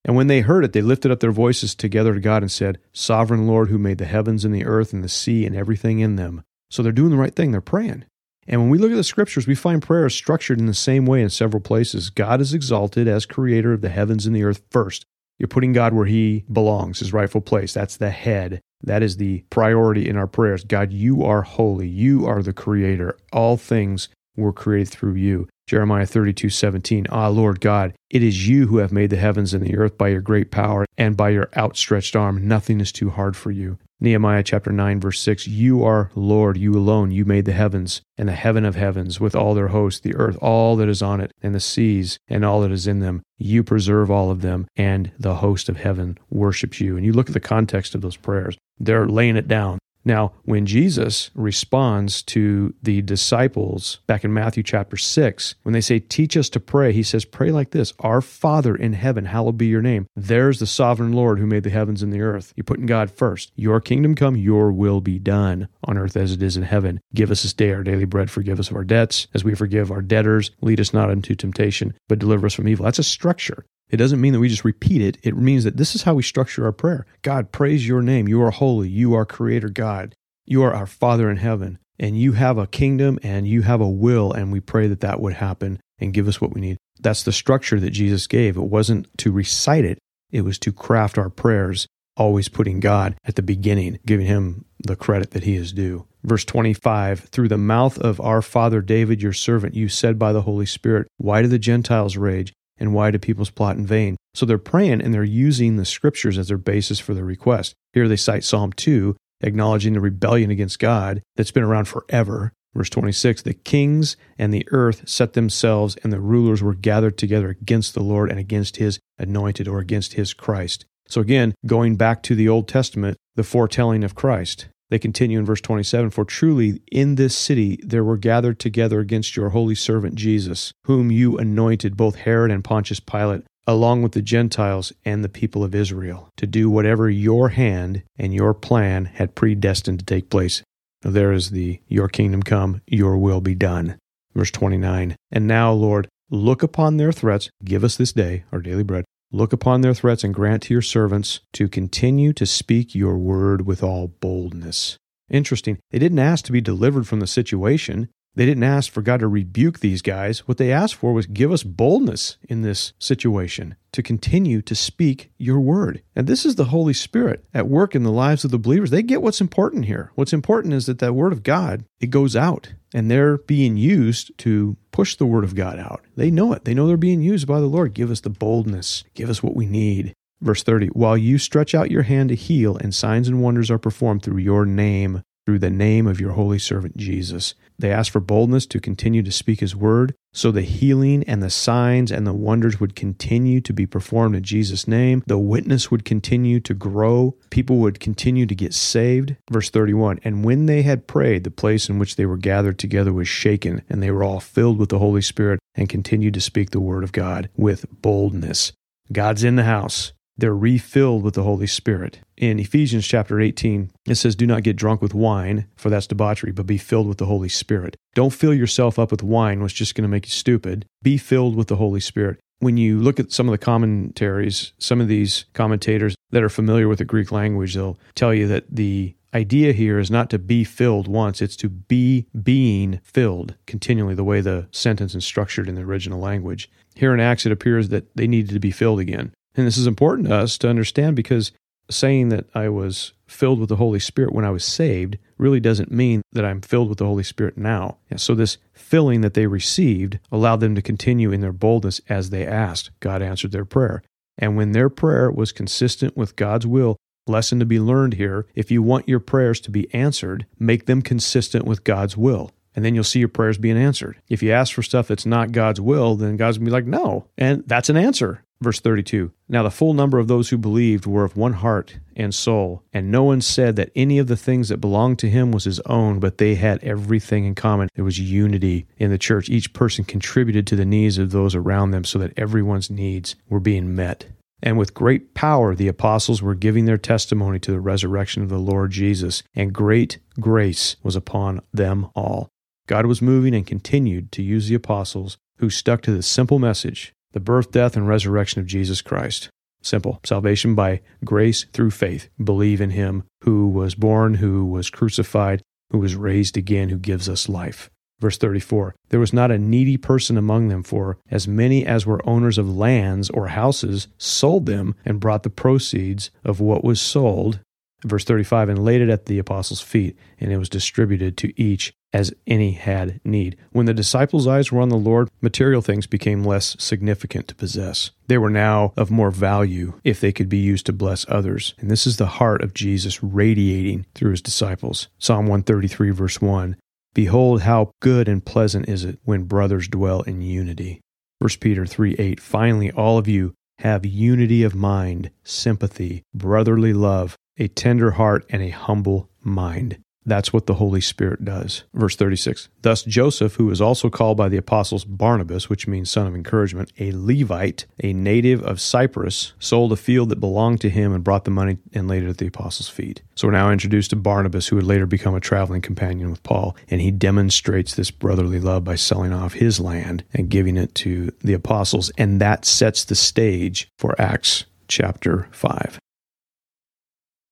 and 0.05 0.15
when 0.15 0.27
they 0.27 0.41
heard 0.41 0.63
it, 0.63 0.71
they 0.71 0.83
lifted 0.83 1.11
up 1.11 1.19
their 1.19 1.31
voices 1.31 1.73
together 1.73 2.13
to 2.13 2.19
God 2.19 2.43
and 2.43 2.51
said, 2.51 2.77
Sovereign 2.93 3.47
Lord, 3.47 3.69
who 3.69 3.79
made 3.79 3.97
the 3.97 4.05
heavens 4.05 4.45
and 4.45 4.53
the 4.53 4.65
earth 4.65 4.93
and 4.93 5.03
the 5.03 5.09
sea 5.09 5.47
and 5.47 5.55
everything 5.55 5.99
in 5.99 6.15
them. 6.15 6.43
So 6.69 6.83
they're 6.83 6.91
doing 6.91 7.09
the 7.09 7.17
right 7.17 7.35
thing. 7.35 7.51
They're 7.51 7.59
praying. 7.59 8.05
And 8.47 8.61
when 8.61 8.69
we 8.69 8.77
look 8.77 8.91
at 8.91 8.97
the 8.97 9.03
scriptures, 9.03 9.47
we 9.47 9.55
find 9.55 9.81
prayer 9.81 10.05
is 10.05 10.13
structured 10.13 10.59
in 10.59 10.67
the 10.67 10.75
same 10.75 11.07
way 11.07 11.23
in 11.23 11.31
several 11.31 11.61
places. 11.61 12.11
God 12.11 12.39
is 12.39 12.53
exalted 12.53 13.07
as 13.07 13.25
creator 13.25 13.73
of 13.73 13.81
the 13.81 13.89
heavens 13.89 14.27
and 14.27 14.35
the 14.35 14.43
earth 14.43 14.61
first. 14.69 15.05
You're 15.39 15.47
putting 15.47 15.73
God 15.73 15.93
where 15.93 16.05
he 16.05 16.45
belongs, 16.51 16.99
his 16.99 17.11
rightful 17.11 17.41
place. 17.41 17.73
That's 17.73 17.97
the 17.97 18.11
head. 18.11 18.61
That 18.83 19.01
is 19.01 19.17
the 19.17 19.43
priority 19.49 20.07
in 20.07 20.15
our 20.15 20.27
prayers. 20.27 20.63
God, 20.63 20.93
you 20.93 21.23
are 21.23 21.41
holy. 21.41 21.87
You 21.87 22.27
are 22.27 22.43
the 22.43 22.53
creator. 22.53 23.17
All 23.33 23.57
things 23.57 24.09
were 24.35 24.53
created 24.53 24.89
through 24.89 25.15
you. 25.15 25.47
Jeremiah 25.67 26.05
32, 26.05 26.49
17. 26.49 27.07
Ah, 27.09 27.27
Lord 27.27 27.59
God, 27.59 27.93
it 28.11 28.21
is 28.21 28.47
you 28.47 28.67
who 28.67 28.77
have 28.77 28.91
made 28.91 29.09
the 29.09 29.15
heavens 29.15 29.53
and 29.53 29.65
the 29.65 29.77
earth 29.77 29.97
by 29.97 30.09
your 30.09 30.21
great 30.21 30.51
power 30.51 30.85
and 30.97 31.17
by 31.17 31.29
your 31.29 31.49
outstretched 31.57 32.15
arm. 32.15 32.47
Nothing 32.47 32.79
is 32.79 32.91
too 32.91 33.09
hard 33.09 33.35
for 33.35 33.49
you. 33.49 33.79
Nehemiah 33.99 34.43
chapter 34.43 34.71
9, 34.71 34.99
verse 34.99 35.19
6 35.21 35.47
You 35.47 35.83
are 35.83 36.11
Lord, 36.13 36.57
you 36.57 36.73
alone. 36.73 37.11
You 37.11 37.23
made 37.25 37.45
the 37.45 37.53
heavens 37.53 38.01
and 38.17 38.27
the 38.27 38.33
heaven 38.33 38.65
of 38.65 38.75
heavens 38.75 39.19
with 39.19 39.35
all 39.35 39.53
their 39.53 39.69
hosts, 39.69 40.01
the 40.01 40.15
earth, 40.15 40.37
all 40.41 40.75
that 40.75 40.89
is 40.89 41.01
on 41.01 41.21
it, 41.21 41.31
and 41.41 41.55
the 41.55 41.59
seas 41.59 42.19
and 42.27 42.43
all 42.43 42.61
that 42.61 42.71
is 42.71 42.87
in 42.87 42.99
them. 42.99 43.23
You 43.37 43.63
preserve 43.63 44.11
all 44.11 44.31
of 44.31 44.41
them, 44.41 44.67
and 44.75 45.11
the 45.17 45.35
host 45.35 45.69
of 45.69 45.77
heaven 45.77 46.17
worships 46.29 46.81
you. 46.81 46.97
And 46.97 47.05
you 47.05 47.13
look 47.13 47.29
at 47.29 47.33
the 47.33 47.39
context 47.39 47.95
of 47.95 48.01
those 48.01 48.17
prayers, 48.17 48.57
they're 48.77 49.07
laying 49.07 49.37
it 49.37 49.47
down. 49.47 49.79
Now, 50.05 50.33
when 50.43 50.67
Jesus 50.67 51.31
responds 51.33 52.21
to 52.23 52.75
the 52.83 53.01
disciples 53.01 53.99
back 54.05 54.23
in 54.23 54.33
Matthew 54.33 54.61
chapter 54.61 54.97
6, 54.97 55.55
when 55.63 55.73
they 55.73 55.81
say, 55.81 55.99
Teach 55.99 56.37
us 56.37 56.47
to 56.49 56.59
pray, 56.59 56.93
he 56.93 57.01
says, 57.01 57.25
Pray 57.25 57.51
like 57.51 57.71
this 57.71 57.93
Our 57.99 58.21
Father 58.21 58.75
in 58.75 58.93
heaven, 58.93 59.25
hallowed 59.25 59.57
be 59.57 59.65
your 59.65 59.81
name. 59.81 60.07
There's 60.15 60.59
the 60.59 60.67
sovereign 60.67 61.11
Lord 61.13 61.39
who 61.39 61.47
made 61.47 61.63
the 61.63 61.71
heavens 61.71 62.03
and 62.03 62.13
the 62.13 62.21
earth. 62.21 62.53
You're 62.55 62.63
putting 62.63 62.85
God 62.85 63.09
first. 63.09 63.51
Your 63.55 63.81
kingdom 63.81 64.13
come, 64.13 64.35
your 64.35 64.71
will 64.71 65.01
be 65.01 65.17
done 65.17 65.67
on 65.83 65.97
earth 65.97 66.15
as 66.15 66.31
it 66.31 66.43
is 66.43 66.55
in 66.55 66.63
heaven. 66.63 67.01
Give 67.13 67.31
us 67.31 67.41
this 67.41 67.53
day 67.53 67.71
our 67.73 67.83
daily 67.83 68.05
bread. 68.05 68.29
Forgive 68.29 68.59
us 68.59 68.69
of 68.69 68.75
our 68.75 68.83
debts 68.83 69.27
as 69.33 69.43
we 69.43 69.55
forgive 69.55 69.91
our 69.91 70.03
debtors. 70.03 70.51
Lead 70.61 70.79
us 70.79 70.93
not 70.93 71.09
into 71.09 71.35
temptation, 71.35 71.95
but 72.07 72.19
deliver 72.19 72.45
us 72.45 72.53
from 72.53 72.67
evil. 72.67 72.85
That's 72.85 72.99
a 72.99 73.03
structure. 73.03 73.65
It 73.89 73.97
doesn't 73.97 74.21
mean 74.21 74.33
that 74.33 74.39
we 74.39 74.49
just 74.49 74.65
repeat 74.65 75.01
it. 75.01 75.17
It 75.23 75.37
means 75.37 75.63
that 75.63 75.77
this 75.77 75.95
is 75.95 76.03
how 76.03 76.15
we 76.15 76.23
structure 76.23 76.65
our 76.65 76.71
prayer. 76.71 77.05
God, 77.21 77.51
praise 77.51 77.87
your 77.87 78.01
name. 78.01 78.27
You 78.27 78.41
are 78.41 78.51
holy. 78.51 78.89
You 78.89 79.13
are 79.13 79.25
creator 79.25 79.69
God. 79.69 80.15
You 80.45 80.63
are 80.63 80.73
our 80.73 80.87
Father 80.87 81.29
in 81.29 81.37
heaven. 81.37 81.79
And 81.99 82.19
you 82.19 82.33
have 82.33 82.57
a 82.57 82.67
kingdom 82.67 83.19
and 83.23 83.47
you 83.47 83.61
have 83.61 83.81
a 83.81 83.89
will. 83.89 84.31
And 84.31 84.51
we 84.51 84.59
pray 84.59 84.87
that 84.87 85.01
that 85.01 85.19
would 85.19 85.33
happen 85.33 85.79
and 85.99 86.13
give 86.13 86.27
us 86.27 86.41
what 86.41 86.53
we 86.53 86.61
need. 86.61 86.77
That's 86.99 87.23
the 87.23 87.31
structure 87.31 87.79
that 87.79 87.91
Jesus 87.91 88.27
gave. 88.27 88.57
It 88.57 88.61
wasn't 88.61 89.07
to 89.19 89.31
recite 89.31 89.85
it, 89.85 89.99
it 90.31 90.41
was 90.41 90.57
to 90.59 90.71
craft 90.71 91.17
our 91.17 91.29
prayers, 91.29 91.87
always 92.17 92.49
putting 92.49 92.79
God 92.79 93.15
at 93.25 93.35
the 93.35 93.41
beginning, 93.41 93.99
giving 94.05 94.25
him 94.25 94.65
the 94.79 94.95
credit 94.95 95.31
that 95.31 95.43
he 95.43 95.55
is 95.55 95.71
due. 95.71 96.07
Verse 96.23 96.43
25 96.45 97.21
Through 97.21 97.49
the 97.49 97.57
mouth 97.57 97.97
of 97.99 98.19
our 98.19 98.41
father 98.41 98.81
David, 98.81 99.21
your 99.21 99.33
servant, 99.33 99.75
you 99.75 99.87
said 99.89 100.17
by 100.17 100.33
the 100.33 100.41
Holy 100.41 100.65
Spirit, 100.65 101.07
Why 101.17 101.41
do 101.41 101.47
the 101.47 101.59
Gentiles 101.59 102.17
rage? 102.17 102.53
And 102.77 102.93
why 102.93 103.11
do 103.11 103.19
people's 103.19 103.49
plot 103.49 103.77
in 103.77 103.85
vain? 103.85 104.17
So 104.33 104.45
they're 104.45 104.57
praying 104.57 105.01
and 105.01 105.13
they're 105.13 105.23
using 105.23 105.75
the 105.75 105.85
scriptures 105.85 106.37
as 106.37 106.49
their 106.49 106.57
basis 106.57 106.99
for 106.99 107.13
their 107.13 107.25
request. 107.25 107.73
Here 107.93 108.07
they 108.07 108.15
cite 108.15 108.43
Psalm 108.43 108.73
2, 108.73 109.15
acknowledging 109.41 109.93
the 109.93 110.01
rebellion 110.01 110.51
against 110.51 110.79
God 110.79 111.21
that's 111.35 111.51
been 111.51 111.63
around 111.63 111.85
forever. 111.85 112.51
Verse 112.73 112.89
26 112.89 113.41
The 113.41 113.53
kings 113.53 114.17
and 114.37 114.53
the 114.53 114.67
earth 114.71 115.07
set 115.07 115.33
themselves, 115.33 115.95
and 116.03 116.11
the 116.11 116.19
rulers 116.19 116.61
were 116.61 116.75
gathered 116.75 117.17
together 117.17 117.49
against 117.49 117.93
the 117.93 118.03
Lord 118.03 118.29
and 118.29 118.39
against 118.39 118.77
his 118.77 118.99
anointed 119.17 119.67
or 119.67 119.79
against 119.79 120.13
his 120.13 120.33
Christ. 120.33 120.85
So 121.07 121.21
again, 121.21 121.55
going 121.65 121.95
back 121.95 122.21
to 122.23 122.35
the 122.35 122.49
Old 122.49 122.67
Testament, 122.67 123.17
the 123.35 123.43
foretelling 123.43 124.03
of 124.03 124.15
Christ. 124.15 124.67
They 124.89 124.99
continue 124.99 125.39
in 125.39 125.45
verse 125.45 125.61
27 125.61 126.11
For 126.11 126.25
truly 126.25 126.81
in 126.91 127.15
this 127.15 127.35
city 127.35 127.79
there 127.83 128.03
were 128.03 128.17
gathered 128.17 128.59
together 128.59 128.99
against 128.99 129.35
your 129.35 129.49
holy 129.49 129.75
servant 129.75 130.15
Jesus, 130.15 130.71
whom 130.85 131.11
you 131.11 131.37
anointed, 131.37 131.97
both 131.97 132.15
Herod 132.15 132.51
and 132.51 132.63
Pontius 132.63 132.99
Pilate, 132.99 133.43
along 133.67 134.03
with 134.03 134.11
the 134.11 134.21
Gentiles 134.21 134.93
and 135.03 135.23
the 135.23 135.29
people 135.29 135.63
of 135.63 135.73
Israel, 135.73 136.29
to 136.37 136.45
do 136.45 136.69
whatever 136.69 137.09
your 137.09 137.49
hand 137.49 138.03
and 138.17 138.33
your 138.33 138.53
plan 138.53 139.05
had 139.05 139.35
predestined 139.35 139.99
to 139.99 140.05
take 140.05 140.29
place. 140.29 140.61
Now 141.03 141.11
there 141.11 141.31
is 141.31 141.51
the 141.51 141.79
Your 141.87 142.07
kingdom 142.07 142.43
come, 142.43 142.81
your 142.87 143.17
will 143.17 143.41
be 143.41 143.55
done. 143.55 143.97
Verse 144.33 144.51
29 144.51 145.15
And 145.31 145.47
now, 145.47 145.71
Lord, 145.71 146.07
look 146.29 146.61
upon 146.61 146.97
their 146.97 147.11
threats, 147.11 147.49
give 147.63 147.83
us 147.83 147.95
this 147.95 148.11
day 148.11 148.43
our 148.51 148.59
daily 148.59 148.83
bread, 148.83 149.05
Look 149.35 149.51
upon 149.51 149.81
their 149.81 149.93
threats 149.93 150.23
and 150.23 150.33
grant 150.33 150.63
to 150.63 150.73
your 150.73 150.81
servants 150.81 151.41
to 151.51 151.67
continue 151.67 152.31
to 152.31 152.45
speak 152.45 152.95
your 152.95 153.17
word 153.17 153.65
with 153.65 153.83
all 153.83 154.07
boldness. 154.07 154.97
Interesting. 155.29 155.77
They 155.91 155.99
didn't 155.99 156.19
ask 156.19 156.45
to 156.45 156.53
be 156.53 156.61
delivered 156.61 157.05
from 157.05 157.19
the 157.19 157.27
situation. 157.27 158.07
They 158.35 158.45
didn't 158.45 158.63
ask 158.63 158.91
for 158.91 159.01
God 159.01 159.21
to 159.21 159.27
rebuke 159.27 159.79
these 159.79 160.01
guys. 160.01 160.47
What 160.47 160.57
they 160.57 160.71
asked 160.71 160.95
for 160.95 161.13
was 161.13 161.25
give 161.25 161.51
us 161.51 161.63
boldness 161.63 162.37
in 162.47 162.61
this 162.61 162.93
situation 162.99 163.75
to 163.93 164.03
continue 164.03 164.61
to 164.61 164.75
speak 164.75 165.31
your 165.37 165.59
word. 165.59 166.01
And 166.15 166.27
this 166.27 166.45
is 166.45 166.55
the 166.55 166.65
Holy 166.65 166.93
Spirit 166.93 167.45
at 167.53 167.69
work 167.69 167.95
in 167.95 168.03
the 168.03 168.11
lives 168.11 168.43
of 168.43 168.51
the 168.51 168.59
believers. 168.59 168.89
They 168.89 169.01
get 169.01 169.21
what's 169.21 169.39
important 169.39 169.85
here. 169.85 170.11
What's 170.15 170.33
important 170.33 170.73
is 170.73 170.85
that 170.85 170.99
that 170.99 171.15
word 171.15 171.31
of 171.31 171.43
God, 171.43 171.85
it 171.99 172.07
goes 172.07 172.35
out 172.35 172.73
and 172.93 173.09
they're 173.09 173.37
being 173.37 173.77
used 173.77 174.37
to 174.39 174.75
push 174.91 175.15
the 175.15 175.25
word 175.25 175.43
of 175.43 175.55
God 175.55 175.79
out. 175.79 176.01
They 176.15 176.29
know 176.29 176.53
it. 176.53 176.65
They 176.65 176.73
know 176.73 176.87
they're 176.87 176.97
being 176.97 177.21
used 177.21 177.47
by 177.47 177.59
the 177.59 177.67
Lord. 177.67 177.93
Give 177.93 178.11
us 178.11 178.21
the 178.21 178.29
boldness. 178.29 179.03
Give 179.13 179.29
us 179.29 179.41
what 179.41 179.55
we 179.55 179.65
need. 179.65 180.13
Verse 180.41 180.63
30 180.63 180.87
While 180.87 181.17
you 181.17 181.37
stretch 181.37 181.73
out 181.73 181.91
your 181.91 182.03
hand 182.03 182.29
to 182.29 182.35
heal, 182.35 182.77
and 182.77 182.93
signs 182.93 183.27
and 183.27 183.41
wonders 183.41 183.71
are 183.71 183.77
performed 183.77 184.23
through 184.23 184.37
your 184.37 184.65
name, 184.65 185.23
through 185.45 185.59
the 185.59 185.69
name 185.69 186.07
of 186.07 186.19
your 186.19 186.31
holy 186.33 186.59
servant 186.59 186.97
Jesus. 186.97 187.53
They 187.77 187.91
asked 187.91 188.11
for 188.11 188.19
boldness 188.19 188.65
to 188.67 188.79
continue 188.79 189.21
to 189.23 189.31
speak 189.31 189.59
his 189.59 189.75
word, 189.75 190.13
so 190.33 190.51
the 190.51 190.61
healing 190.61 191.23
and 191.23 191.41
the 191.41 191.49
signs 191.49 192.11
and 192.11 192.25
the 192.25 192.33
wonders 192.33 192.79
would 192.79 192.95
continue 192.95 193.61
to 193.61 193.73
be 193.73 193.85
performed 193.85 194.35
in 194.35 194.43
Jesus' 194.43 194.87
name. 194.87 195.23
The 195.27 195.37
witness 195.37 195.91
would 195.91 196.05
continue 196.05 196.59
to 196.61 196.73
grow. 196.73 197.35
People 197.49 197.77
would 197.77 197.99
continue 197.99 198.45
to 198.45 198.55
get 198.55 198.73
saved. 198.73 199.35
Verse 199.51 199.69
31 199.69 200.19
And 200.23 200.43
when 200.43 200.65
they 200.65 200.81
had 200.81 201.07
prayed, 201.07 201.43
the 201.43 201.51
place 201.51 201.89
in 201.89 201.99
which 201.99 202.15
they 202.15 202.25
were 202.25 202.37
gathered 202.37 202.79
together 202.79 203.13
was 203.13 203.27
shaken, 203.27 203.81
and 203.89 204.01
they 204.01 204.11
were 204.11 204.23
all 204.23 204.39
filled 204.39 204.77
with 204.77 204.89
the 204.89 204.99
Holy 204.99 205.21
Spirit 205.21 205.59
and 205.75 205.89
continued 205.89 206.33
to 206.35 206.41
speak 206.41 206.71
the 206.71 206.79
word 206.79 207.03
of 207.03 207.11
God 207.11 207.49
with 207.55 207.85
boldness. 208.01 208.71
God's 209.11 209.43
in 209.43 209.55
the 209.55 209.63
house 209.63 210.13
they're 210.37 210.55
refilled 210.55 211.23
with 211.23 211.33
the 211.33 211.43
Holy 211.43 211.67
Spirit. 211.67 212.19
In 212.37 212.59
Ephesians 212.59 213.07
chapter 213.07 213.39
18, 213.39 213.91
it 214.05 214.15
says, 214.15 214.35
Do 214.35 214.45
not 214.45 214.63
get 214.63 214.75
drunk 214.75 215.01
with 215.01 215.13
wine, 215.13 215.67
for 215.75 215.89
that's 215.89 216.07
debauchery, 216.07 216.51
but 216.51 216.67
be 216.67 216.77
filled 216.77 217.07
with 217.07 217.17
the 217.17 217.25
Holy 217.25 217.49
Spirit. 217.49 217.95
Don't 218.13 218.33
fill 218.33 218.53
yourself 218.53 218.99
up 218.99 219.11
with 219.11 219.23
wine, 219.23 219.61
which 219.61 219.73
is 219.73 219.79
just 219.79 219.95
going 219.95 220.03
to 220.03 220.09
make 220.09 220.25
you 220.25 220.31
stupid. 220.31 220.85
Be 221.01 221.17
filled 221.17 221.55
with 221.55 221.67
the 221.67 221.77
Holy 221.77 222.01
Spirit. 222.01 222.39
When 222.59 222.77
you 222.77 222.99
look 222.99 223.19
at 223.19 223.31
some 223.31 223.47
of 223.47 223.51
the 223.51 223.57
commentaries, 223.57 224.73
some 224.77 225.01
of 225.01 225.07
these 225.07 225.45
commentators 225.53 226.15
that 226.31 226.43
are 226.43 226.49
familiar 226.49 226.87
with 226.87 226.99
the 226.99 227.05
Greek 227.05 227.31
language, 227.31 227.75
they'll 227.75 227.99
tell 228.15 228.33
you 228.33 228.47
that 228.47 228.65
the 228.69 229.15
idea 229.33 229.73
here 229.73 229.99
is 229.99 230.09
not 230.09 230.29
to 230.29 230.39
be 230.39 230.63
filled 230.63 231.07
once, 231.07 231.41
it's 231.41 231.57
to 231.57 231.67
be 231.67 232.25
being 232.41 233.01
filled 233.03 233.55
continually, 233.67 234.15
the 234.15 234.23
way 234.23 234.39
the 234.39 234.67
sentence 234.71 235.13
is 235.13 235.25
structured 235.25 235.67
in 235.67 235.75
the 235.75 235.81
original 235.81 236.19
language. 236.19 236.69
Here 236.95 237.13
in 237.13 237.19
Acts, 237.19 237.45
it 237.45 237.51
appears 237.51 237.89
that 237.89 238.15
they 238.15 238.27
needed 238.27 238.53
to 238.53 238.59
be 238.59 238.71
filled 238.71 239.01
again. 239.01 239.33
And 239.55 239.65
this 239.65 239.77
is 239.77 239.87
important 239.87 240.27
to 240.27 240.35
us 240.35 240.57
to 240.59 240.69
understand 240.69 241.15
because 241.15 241.51
saying 241.89 242.29
that 242.29 242.47
I 242.55 242.69
was 242.69 243.13
filled 243.27 243.59
with 243.59 243.69
the 243.69 243.75
Holy 243.75 243.99
Spirit 243.99 244.33
when 244.33 244.45
I 244.45 244.49
was 244.49 244.65
saved 244.65 245.17
really 245.37 245.59
doesn't 245.59 245.91
mean 245.91 246.21
that 246.31 246.45
I'm 246.45 246.61
filled 246.61 246.89
with 246.89 246.97
the 246.97 247.05
Holy 247.05 247.23
Spirit 247.23 247.57
now. 247.57 247.97
so, 248.17 248.33
this 248.33 248.57
filling 248.73 249.21
that 249.21 249.33
they 249.33 249.47
received 249.47 250.19
allowed 250.31 250.61
them 250.61 250.75
to 250.75 250.81
continue 250.81 251.31
in 251.31 251.41
their 251.41 251.53
boldness 251.53 252.01
as 252.09 252.29
they 252.29 252.45
asked. 252.45 252.91
God 252.99 253.21
answered 253.21 253.51
their 253.51 253.65
prayer. 253.65 254.01
And 254.37 254.57
when 254.57 254.71
their 254.71 254.89
prayer 254.89 255.31
was 255.31 255.51
consistent 255.51 256.17
with 256.17 256.35
God's 256.35 256.67
will, 256.67 256.97
Lesson 257.27 257.57
to 257.57 257.65
be 257.65 257.79
learned 257.79 258.13
here 258.13 258.45
if 258.53 258.69
you 258.69 258.83
want 258.83 259.09
your 259.09 259.19
prayers 259.19 259.59
to 259.61 259.71
be 259.71 259.91
answered, 259.95 260.45
make 260.59 260.85
them 260.85 261.01
consistent 261.01 261.65
with 261.65 261.83
God's 261.83 262.15
will. 262.15 262.51
And 262.75 262.83
then 262.83 262.93
you'll 262.93 263.03
see 263.03 263.19
your 263.19 263.29
prayers 263.29 263.57
being 263.57 263.77
answered. 263.77 264.17
If 264.27 264.43
you 264.43 264.51
ask 264.51 264.73
for 264.73 264.83
stuff 264.83 265.07
that's 265.07 265.25
not 265.25 265.51
God's 265.51 265.79
will, 265.79 266.15
then 266.15 266.37
God's 266.37 266.57
gonna 266.57 266.69
be 266.69 266.71
like, 266.71 266.85
no. 266.85 267.27
And 267.37 267.63
that's 267.65 267.89
an 267.89 267.97
answer. 267.97 268.43
Verse 268.61 268.79
32 268.79 269.31
Now 269.49 269.63
the 269.63 269.71
full 269.71 269.93
number 269.93 270.17
of 270.17 270.27
those 270.27 270.49
who 270.49 270.57
believed 270.57 271.05
were 271.05 271.25
of 271.25 271.35
one 271.35 271.53
heart 271.53 271.99
and 272.15 272.33
soul, 272.33 272.83
and 272.93 273.11
no 273.11 273.23
one 273.23 273.41
said 273.41 273.75
that 273.75 273.91
any 273.95 274.17
of 274.17 274.27
the 274.27 274.37
things 274.37 274.69
that 274.69 274.77
belonged 274.77 275.19
to 275.19 275.29
him 275.29 275.51
was 275.51 275.65
his 275.65 275.79
own, 275.81 276.19
but 276.19 276.37
they 276.37 276.55
had 276.55 276.81
everything 276.83 277.45
in 277.45 277.53
common. 277.53 277.89
There 277.95 278.05
was 278.05 278.19
unity 278.19 278.87
in 278.97 279.11
the 279.11 279.17
church. 279.17 279.49
Each 279.49 279.73
person 279.73 280.05
contributed 280.05 280.65
to 280.67 280.75
the 280.75 280.85
needs 280.85 281.17
of 281.17 281.31
those 281.31 281.53
around 281.53 281.91
them 281.91 282.05
so 282.05 282.17
that 282.19 282.33
everyone's 282.37 282.89
needs 282.89 283.35
were 283.49 283.59
being 283.59 283.93
met. 283.93 284.25
And 284.63 284.77
with 284.77 284.93
great 284.93 285.33
power, 285.33 285.75
the 285.75 285.89
apostles 285.89 286.41
were 286.41 286.55
giving 286.55 286.85
their 286.85 286.97
testimony 286.97 287.59
to 287.59 287.71
the 287.71 287.79
resurrection 287.81 288.41
of 288.41 288.49
the 288.49 288.57
Lord 288.57 288.91
Jesus, 288.91 289.43
and 289.53 289.73
great 289.73 290.17
grace 290.39 290.95
was 291.03 291.15
upon 291.15 291.61
them 291.73 292.09
all. 292.15 292.49
God 292.87 293.07
was 293.07 293.21
moving 293.21 293.55
and 293.55 293.65
continued 293.65 294.31
to 294.33 294.43
use 294.43 294.67
the 294.67 294.75
apostles 294.75 295.37
who 295.57 295.69
stuck 295.69 296.01
to 296.01 296.11
the 296.11 296.23
simple 296.23 296.59
message 296.59 297.13
the 297.33 297.39
birth, 297.39 297.71
death, 297.71 297.97
and 297.97 298.07
resurrection 298.07 298.61
of 298.61 298.67
Jesus 298.67 299.01
Christ. 299.01 299.49
Simple. 299.81 300.21
Salvation 300.23 300.73
by 300.73 301.01
grace 301.25 301.65
through 301.73 301.91
faith. 301.91 302.29
Believe 302.41 302.79
in 302.79 302.91
him 302.91 303.23
who 303.41 303.67
was 303.67 303.93
born, 303.93 304.35
who 304.35 304.65
was 304.65 304.89
crucified, 304.89 305.61
who 305.91 305.97
was 305.97 306.15
raised 306.15 306.55
again, 306.55 306.89
who 306.89 306.97
gives 306.97 307.27
us 307.27 307.49
life. 307.49 307.89
Verse 308.19 308.37
34 308.37 308.95
There 309.09 309.19
was 309.19 309.33
not 309.33 309.51
a 309.51 309.57
needy 309.57 309.97
person 309.97 310.37
among 310.37 310.69
them, 310.69 310.81
for 310.81 311.17
as 311.29 311.47
many 311.47 311.85
as 311.85 312.05
were 312.05 312.27
owners 312.27 312.57
of 312.57 312.73
lands 312.73 313.29
or 313.29 313.47
houses 313.47 314.07
sold 314.17 314.65
them 314.65 314.95
and 315.03 315.19
brought 315.19 315.43
the 315.43 315.49
proceeds 315.49 316.31
of 316.43 316.61
what 316.61 316.83
was 316.83 317.01
sold. 317.01 317.59
Verse 318.05 318.23
35 318.23 318.69
And 318.69 318.85
laid 318.85 319.01
it 319.01 319.09
at 319.09 319.25
the 319.25 319.39
apostles' 319.39 319.81
feet, 319.81 320.17
and 320.39 320.51
it 320.51 320.57
was 320.57 320.69
distributed 320.69 321.35
to 321.37 321.61
each 321.61 321.93
as 322.15 322.33
any 322.47 322.71
had 322.71 323.19
need. 323.25 323.57
When 323.71 323.87
the 323.87 323.93
disciples' 323.93 324.47
eyes 324.47 324.71
were 324.71 324.79
on 324.79 324.87
the 324.87 324.95
Lord, 324.95 325.27
material 325.41 325.81
things 325.81 326.07
became 326.07 326.45
less 326.45 326.77
significant 326.79 327.49
to 327.49 327.55
possess. 327.55 328.11
They 328.27 328.37
were 328.37 328.49
now 328.49 328.93
of 328.95 329.11
more 329.11 329.31
value 329.31 329.99
if 330.05 330.21
they 330.21 330.31
could 330.31 330.47
be 330.47 330.57
used 330.57 330.85
to 330.85 330.93
bless 330.93 331.25
others. 331.27 331.73
And 331.77 331.91
this 331.91 332.07
is 332.07 332.15
the 332.15 332.37
heart 332.39 332.63
of 332.63 332.73
Jesus 332.73 333.21
radiating 333.21 334.05
through 334.15 334.31
his 334.31 334.41
disciples. 334.41 335.09
Psalm 335.19 335.47
133, 335.47 336.11
verse 336.11 336.39
1 336.41 336.77
Behold, 337.13 337.63
how 337.63 337.91
good 337.99 338.29
and 338.29 338.45
pleasant 338.45 338.87
is 338.87 339.03
it 339.03 339.19
when 339.25 339.43
brothers 339.43 339.89
dwell 339.89 340.21
in 340.21 340.41
unity. 340.41 341.01
1 341.39 341.49
Peter 341.59 341.85
3 341.85 342.15
8 342.17 342.39
Finally, 342.39 342.93
all 342.93 343.17
of 343.17 343.27
you 343.27 343.53
have 343.79 344.05
unity 344.05 344.63
of 344.63 344.73
mind, 344.73 345.31
sympathy, 345.43 346.23
brotherly 346.33 346.93
love, 346.93 347.35
a 347.57 347.67
tender 347.67 348.11
heart, 348.11 348.45
and 348.49 348.61
a 348.61 348.69
humble 348.69 349.29
mind. 349.43 349.97
That's 350.25 350.51
what 350.51 350.65
the 350.65 350.75
Holy 350.75 351.01
Spirit 351.01 351.45
does. 351.45 351.83
Verse 351.93 352.15
36 352.15 352.67
Thus 352.81 353.03
Joseph, 353.03 353.55
who 353.55 353.69
is 353.69 353.81
also 353.81 354.09
called 354.09 354.37
by 354.37 354.49
the 354.49 354.57
apostles 354.57 355.05
Barnabas, 355.05 355.69
which 355.69 355.87
means 355.87 356.09
son 356.09 356.25
of 356.25 356.35
encouragement, 356.35 356.91
a 356.99 357.11
Levite, 357.11 357.85
a 358.03 358.13
native 358.13 358.63
of 358.63 358.81
Cyprus, 358.81 359.53
sold 359.59 359.91
a 359.91 359.95
field 359.95 360.29
that 360.29 360.39
belonged 360.39 360.81
to 360.81 360.89
him 360.89 361.13
and 361.13 361.23
brought 361.23 361.45
the 361.45 361.51
money 361.51 361.77
and 361.93 362.07
laid 362.07 362.23
it 362.23 362.29
at 362.29 362.37
the 362.39 362.47
apostles' 362.47 362.89
feet. 362.89 363.21
So 363.35 363.47
we're 363.47 363.53
now 363.53 363.71
introduced 363.71 364.09
to 364.11 364.15
Barnabas, 364.15 364.67
who 364.67 364.77
would 364.77 364.85
later 364.85 365.05
become 365.05 365.35
a 365.35 365.39
traveling 365.39 365.81
companion 365.81 366.31
with 366.31 366.43
Paul, 366.43 366.75
and 366.89 367.01
he 367.01 367.11
demonstrates 367.11 367.93
this 367.93 368.11
brotherly 368.11 368.59
love 368.59 368.83
by 368.83 368.95
selling 368.95 369.33
off 369.33 369.53
his 369.53 369.79
land 369.79 370.23
and 370.33 370.49
giving 370.49 370.77
it 370.77 370.95
to 370.95 371.31
the 371.43 371.53
apostles, 371.53 372.11
and 372.17 372.41
that 372.41 372.65
sets 372.65 373.05
the 373.05 373.15
stage 373.15 373.87
for 373.97 374.19
Acts 374.19 374.65
chapter 374.87 375.47
5. 375.51 375.99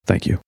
Thank 0.06 0.26
you. 0.26 0.40